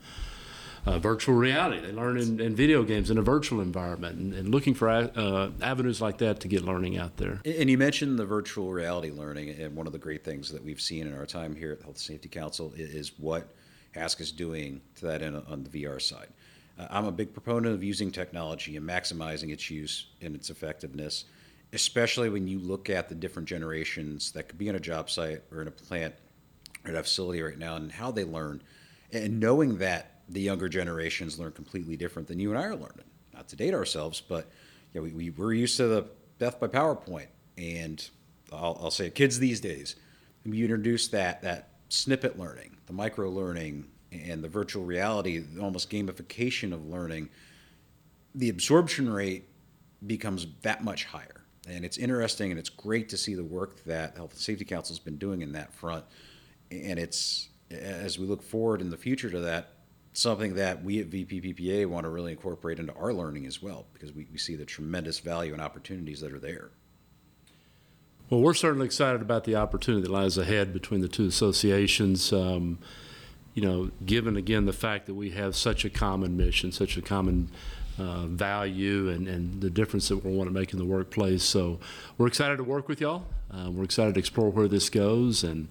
Uh, 0.87 0.99
virtual 0.99 1.35
reality. 1.35 1.81
They 1.81 1.93
learn 1.93 2.19
in, 2.19 2.39
in, 2.39 2.55
video 2.55 2.83
games 2.83 3.11
in 3.11 3.17
a 3.17 3.23
virtual 3.23 3.63
environment 3.63 4.19
and, 4.19 4.35
and 4.35 4.51
looking 4.51 4.75
for 4.75 4.91
uh, 4.91 5.49
avenues 5.63 6.03
like 6.03 6.19
that 6.19 6.41
to 6.41 6.49
get 6.49 6.63
learning 6.63 6.99
out 6.99 7.17
there. 7.17 7.41
And 7.47 7.71
you 7.71 7.79
mentioned 7.79 8.19
the 8.19 8.27
virtual 8.27 8.71
reality 8.71 9.11
learning, 9.11 9.49
and 9.59 9.75
one 9.75 9.87
of 9.87 9.95
the 9.95 9.99
great 9.99 10.25
things 10.25 10.53
that 10.53 10.63
we've 10.63 10.83
seen 10.83 11.07
in 11.07 11.17
our 11.17 11.25
time 11.25 11.57
here 11.57 11.73
at 11.73 11.79
the 11.79 11.85
Health 11.85 11.97
Safety 11.97 12.29
Council 12.29 12.75
is 12.77 13.13
what 13.19 13.49
HASC 13.97 14.21
is 14.21 14.31
doing 14.31 14.83
to 14.97 15.07
that 15.07 15.23
on 15.23 15.65
the 15.65 15.71
VR 15.71 16.03
side. 16.03 16.29
Uh, 16.79 16.87
I'm 16.91 17.07
a 17.07 17.13
big 17.13 17.33
proponent 17.33 17.75
of 17.75 17.85
using 17.85 18.11
technology 18.11 18.77
and 18.77 18.89
maximizing 18.89 19.51
its 19.51 19.71
use 19.71 20.07
and 20.21 20.35
its 20.35 20.51
effectiveness, 20.51 21.25
especially 21.73 22.31
when 22.31 22.47
you 22.49 22.59
look 22.59 22.91
at 22.91 23.09
the 23.09 23.15
different 23.15 23.49
generations 23.49 24.33
that 24.33 24.49
could 24.49 24.59
be 24.59 24.69
on 24.69 24.75
a 24.75 24.81
job 24.81 25.11
site 25.11 25.43
or 25.53 25.63
in 25.63 25.69
a 25.69 25.73
plant 25.73 26.15
or 26.85 26.91
at 26.91 26.97
a 26.97 27.03
facility 27.03 27.43
right 27.43 27.59
now 27.59 27.77
and 27.77 27.93
how 27.93 28.11
they 28.11 28.25
learn. 28.25 28.63
And 29.13 29.41
knowing 29.41 29.79
that 29.79 30.23
the 30.29 30.41
younger 30.41 30.69
generations 30.69 31.39
learn 31.39 31.53
completely 31.53 31.97
different 31.97 32.29
than 32.29 32.39
you 32.39 32.51
and 32.51 32.59
I 32.59 32.65
are 32.65 32.77
learning. 32.77 33.05
Not 33.33 33.49
to 33.49 33.57
date 33.57 33.75
ourselves, 33.75 34.21
but 34.21 34.51
you 34.93 35.01
know, 35.01 35.05
we, 35.05 35.13
we, 35.13 35.31
we're 35.31 35.53
used 35.53 35.77
to 35.79 35.87
the 35.87 36.07
death 36.39 36.59
by 36.59 36.69
PowerPoint. 36.69 37.29
And 37.59 38.09
I'll, 38.53 38.79
I'll 38.81 38.91
say 38.91 39.11
kids 39.11 39.39
these 39.39 39.61
days, 39.61 39.97
you 40.45 40.65
introduce 40.65 41.09
that, 41.09 41.43
that 41.43 41.71
snippet 41.89 42.39
learning, 42.39 42.77
the 42.87 42.93
micro 42.93 43.31
learning, 43.31 43.87
and 44.15 44.43
the 44.43 44.49
virtual 44.49 44.85
reality, 44.85 45.43
almost 45.61 45.91
gamification 45.91 46.73
of 46.73 46.87
learning, 46.87 47.29
the 48.35 48.49
absorption 48.49 49.13
rate 49.13 49.49
becomes 50.07 50.47
that 50.63 50.85
much 50.85 51.05
higher. 51.05 51.43
And 51.69 51.85
it's 51.85 51.97
interesting 51.97 52.51
and 52.51 52.59
it's 52.59 52.69
great 52.69 53.09
to 53.11 53.17
see 53.17 53.35
the 53.35 53.45
work 53.45 53.83
that 53.85 54.17
Health 54.17 54.33
and 54.33 54.41
Safety 54.41 54.65
Council 54.65 54.95
has 54.95 54.99
been 54.99 55.17
doing 55.17 55.41
in 55.43 55.53
that 55.53 55.73
front. 55.73 56.05
And 56.71 56.99
it's, 56.99 57.49
as 57.71 58.19
we 58.19 58.27
look 58.27 58.43
forward 58.43 58.81
in 58.81 58.91
the 58.91 58.97
future 58.97 59.31
to 59.31 59.41
that, 59.41 59.71
something 60.13 60.55
that 60.55 60.83
we 60.85 61.01
at 61.01 61.11
VPPPA 61.11 61.87
want 61.87 62.05
to 62.05 62.11
really 62.11 62.33
incorporate 62.33 62.79
into 62.79 62.95
our 62.95 63.13
learning 63.13 63.47
as 63.47 63.63
well, 63.63 63.87
because 63.93 64.13
we, 64.13 64.27
we 64.31 64.39
see 64.39 64.55
the 64.55 64.65
tremendous 64.65 65.19
value 65.19 65.53
and 65.53 65.63
opportunities 65.63 66.21
that 66.21 66.33
are 66.33 66.39
there. 66.39 66.71
Well, 68.31 68.41
we're 68.41 68.55
certainly 68.55 68.87
excited 68.87 69.21
about 69.21 69.45
the 69.45 69.57
opportunity 69.57 70.03
that 70.03 70.13
lies 70.13 70.39
ahead 70.39 70.73
between 70.73 71.01
the 71.01 71.09
two 71.09 71.27
associations. 71.27 72.33
Um, 72.33 72.79
you 73.55 73.63
know, 73.63 73.91
given 74.05 74.37
again 74.37 74.67
the 74.67 74.73
fact 74.73 75.07
that 75.07 75.15
we 75.15 75.31
have 75.31 75.57
such 75.57 75.85
a 75.85 75.91
common 75.91 76.37
mission, 76.37 76.73
such 76.73 76.97
a 76.97 77.03
common 77.03 77.49
uh, 77.99 78.27
value, 78.27 79.09
and, 79.09 79.29
and 79.29 79.61
the 79.61 79.71
difference 79.71 80.09
that 80.09 80.25
we 80.25 80.33
want 80.33 80.49
to 80.49 80.55
make 80.55 80.73
in 80.73 80.79
the 80.79 80.85
workplace. 80.85 81.45
So 81.45 81.79
we're 82.19 82.27
excited 82.27 82.57
to 82.57 82.65
work 82.65 82.89
with 82.89 83.01
y'all. 83.01 83.25
Uh, 83.51 83.71
we're 83.71 83.85
excited 83.85 84.15
to 84.15 84.21
explore 84.21 84.51
where 84.51 84.67
this 84.67 84.91
goes, 84.91 85.45
and 85.45 85.69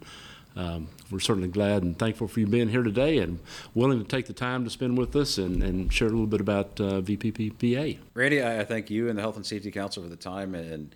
um, 0.56 0.88
we're 1.10 1.20
certainly 1.20 1.48
glad 1.48 1.82
and 1.82 1.98
thankful 1.98 2.28
for 2.28 2.40
you 2.40 2.46
being 2.46 2.68
here 2.68 2.82
today 2.82 3.18
and 3.18 3.40
willing 3.74 3.98
to 3.98 4.04
take 4.04 4.26
the 4.26 4.32
time 4.32 4.64
to 4.64 4.70
spend 4.70 4.96
with 4.96 5.14
us 5.16 5.36
and, 5.36 5.62
and 5.62 5.92
share 5.92 6.08
a 6.08 6.10
little 6.10 6.26
bit 6.26 6.40
about 6.40 6.80
uh, 6.80 7.02
VPPPA. 7.02 7.98
Randy, 8.14 8.42
I 8.42 8.64
thank 8.64 8.88
you 8.88 9.08
and 9.08 9.18
the 9.18 9.22
Health 9.22 9.36
and 9.36 9.44
Safety 9.44 9.70
Council 9.70 10.02
for 10.02 10.08
the 10.08 10.16
time 10.16 10.54
and 10.54 10.94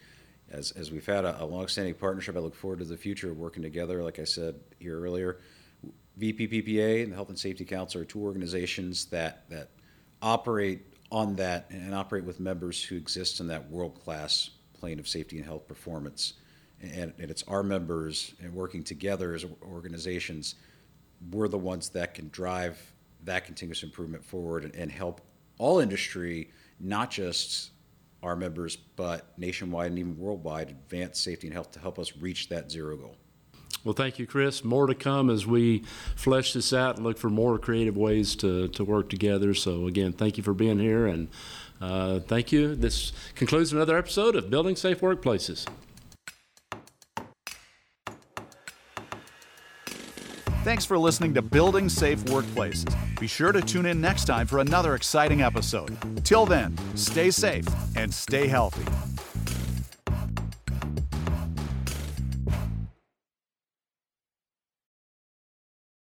as, 0.51 0.71
as 0.73 0.91
we've 0.91 1.05
had 1.05 1.25
a, 1.25 1.43
a 1.43 1.45
long-standing 1.45 1.95
partnership, 1.95 2.37
I 2.37 2.41
look 2.41 2.55
forward 2.55 2.79
to 2.79 2.85
the 2.85 2.97
future 2.97 3.31
of 3.31 3.39
working 3.39 3.63
together. 3.63 4.03
Like 4.03 4.19
I 4.19 4.25
said 4.25 4.55
here 4.79 4.99
earlier, 5.01 5.39
VPPPA 6.19 7.03
and 7.03 7.13
the 7.13 7.17
Health 7.17 7.29
and 7.29 7.39
Safety 7.39 7.65
Council 7.65 8.01
are 8.01 8.05
two 8.05 8.23
organizations 8.23 9.07
that, 9.07 9.49
that 9.51 9.71
operate 10.21 10.83
on 11.11 11.37
that 11.37 11.71
and 11.71 11.95
operate 11.95 12.25
with 12.25 12.41
members 12.41 12.83
who 12.83 12.97
exist 12.97 13.41
in 13.41 13.47
that 13.49 13.71
world-class 13.71 14.51
plane 14.75 14.99
of 14.99 15.09
safety 15.09 15.37
and 15.37 15.47
health 15.47 15.67
performance. 15.67 16.35
And, 16.81 17.13
and 17.19 17.31
it's 17.31 17.43
our 17.45 17.63
members 17.63 18.35
and 18.41 18.53
working 18.53 18.85
together 18.85 19.35
as 19.35 19.45
organizations, 19.63 20.57
we're 21.31 21.49
the 21.49 21.59
ones 21.59 21.89
that 21.91 22.15
can 22.15 22.29
drive 22.31 22.81
that 23.25 23.45
continuous 23.45 23.83
improvement 23.83 24.25
forward 24.25 24.65
and, 24.65 24.75
and 24.75 24.91
help 24.91 25.21
all 25.59 25.81
industry, 25.81 26.51
not 26.79 27.11
just 27.11 27.71
our 28.23 28.37
members, 28.37 28.77
but 28.77 29.33
nationwide 29.39 29.91
and 29.91 29.99
even 29.99 30.19
worldwide, 30.19 30.71
advance 30.71 31.21
safety 31.21 31.47
and 31.47 31.55
health 31.55 31.71
to 31.73 31.81
help 31.81 31.99
us 31.99 32.17
reach 32.17 32.49
that 32.49 32.71
zero 32.71 32.97
goal. 32.97 33.17
Well, 33.85 33.95
thank 33.95 34.19
you, 34.19 34.27
Chris. 34.27 34.65
More 34.65 34.87
to 34.87 34.95
come 34.95 35.31
as 35.31 35.47
we 35.47 35.85
flesh 36.17 36.53
this 36.53 36.73
out 36.73 36.97
and 36.97 37.05
look 37.05 37.17
for 37.17 37.31
more 37.31 37.59
creative 37.59 37.97
ways 37.97 38.37
to, 38.37 38.69
to 38.69 38.85
work 38.85 39.09
together. 39.09 39.55
So, 39.55 39.87
again, 39.87 40.13
thank 40.13 40.37
you 40.37 40.43
for 40.43 40.55
being 40.55 40.79
here 40.79 41.07
and 41.07 41.29
uh, 41.81 42.21
thank 42.21 42.53
you. 42.53 42.75
This 42.75 43.13
concludes 43.35 43.73
another 43.73 43.97
episode 43.97 44.37
of 44.37 44.51
Building 44.51 44.77
Safe 44.77 45.01
Workplaces. 45.01 45.67
Thanks 50.65 50.85
for 50.85 50.99
listening 50.99 51.33
to 51.35 51.41
Building 51.41 51.89
Safe 51.89 52.19
Workplaces. 52.25 52.95
Be 53.19 53.27
sure 53.27 53.53
to 53.53 53.63
tune 53.63 53.87
in 53.87 54.01
next 54.01 54.27
time 54.27 54.47
for 54.47 54.59
another 54.59 54.97
exciting 54.97 55.41
episode. 55.41 55.97
Till 56.25 56.45
then, 56.45 56.77
stay 56.95 57.31
safe 57.31 57.67
and 57.97 58.13
stay 58.13 58.49
healthy. 58.49 58.85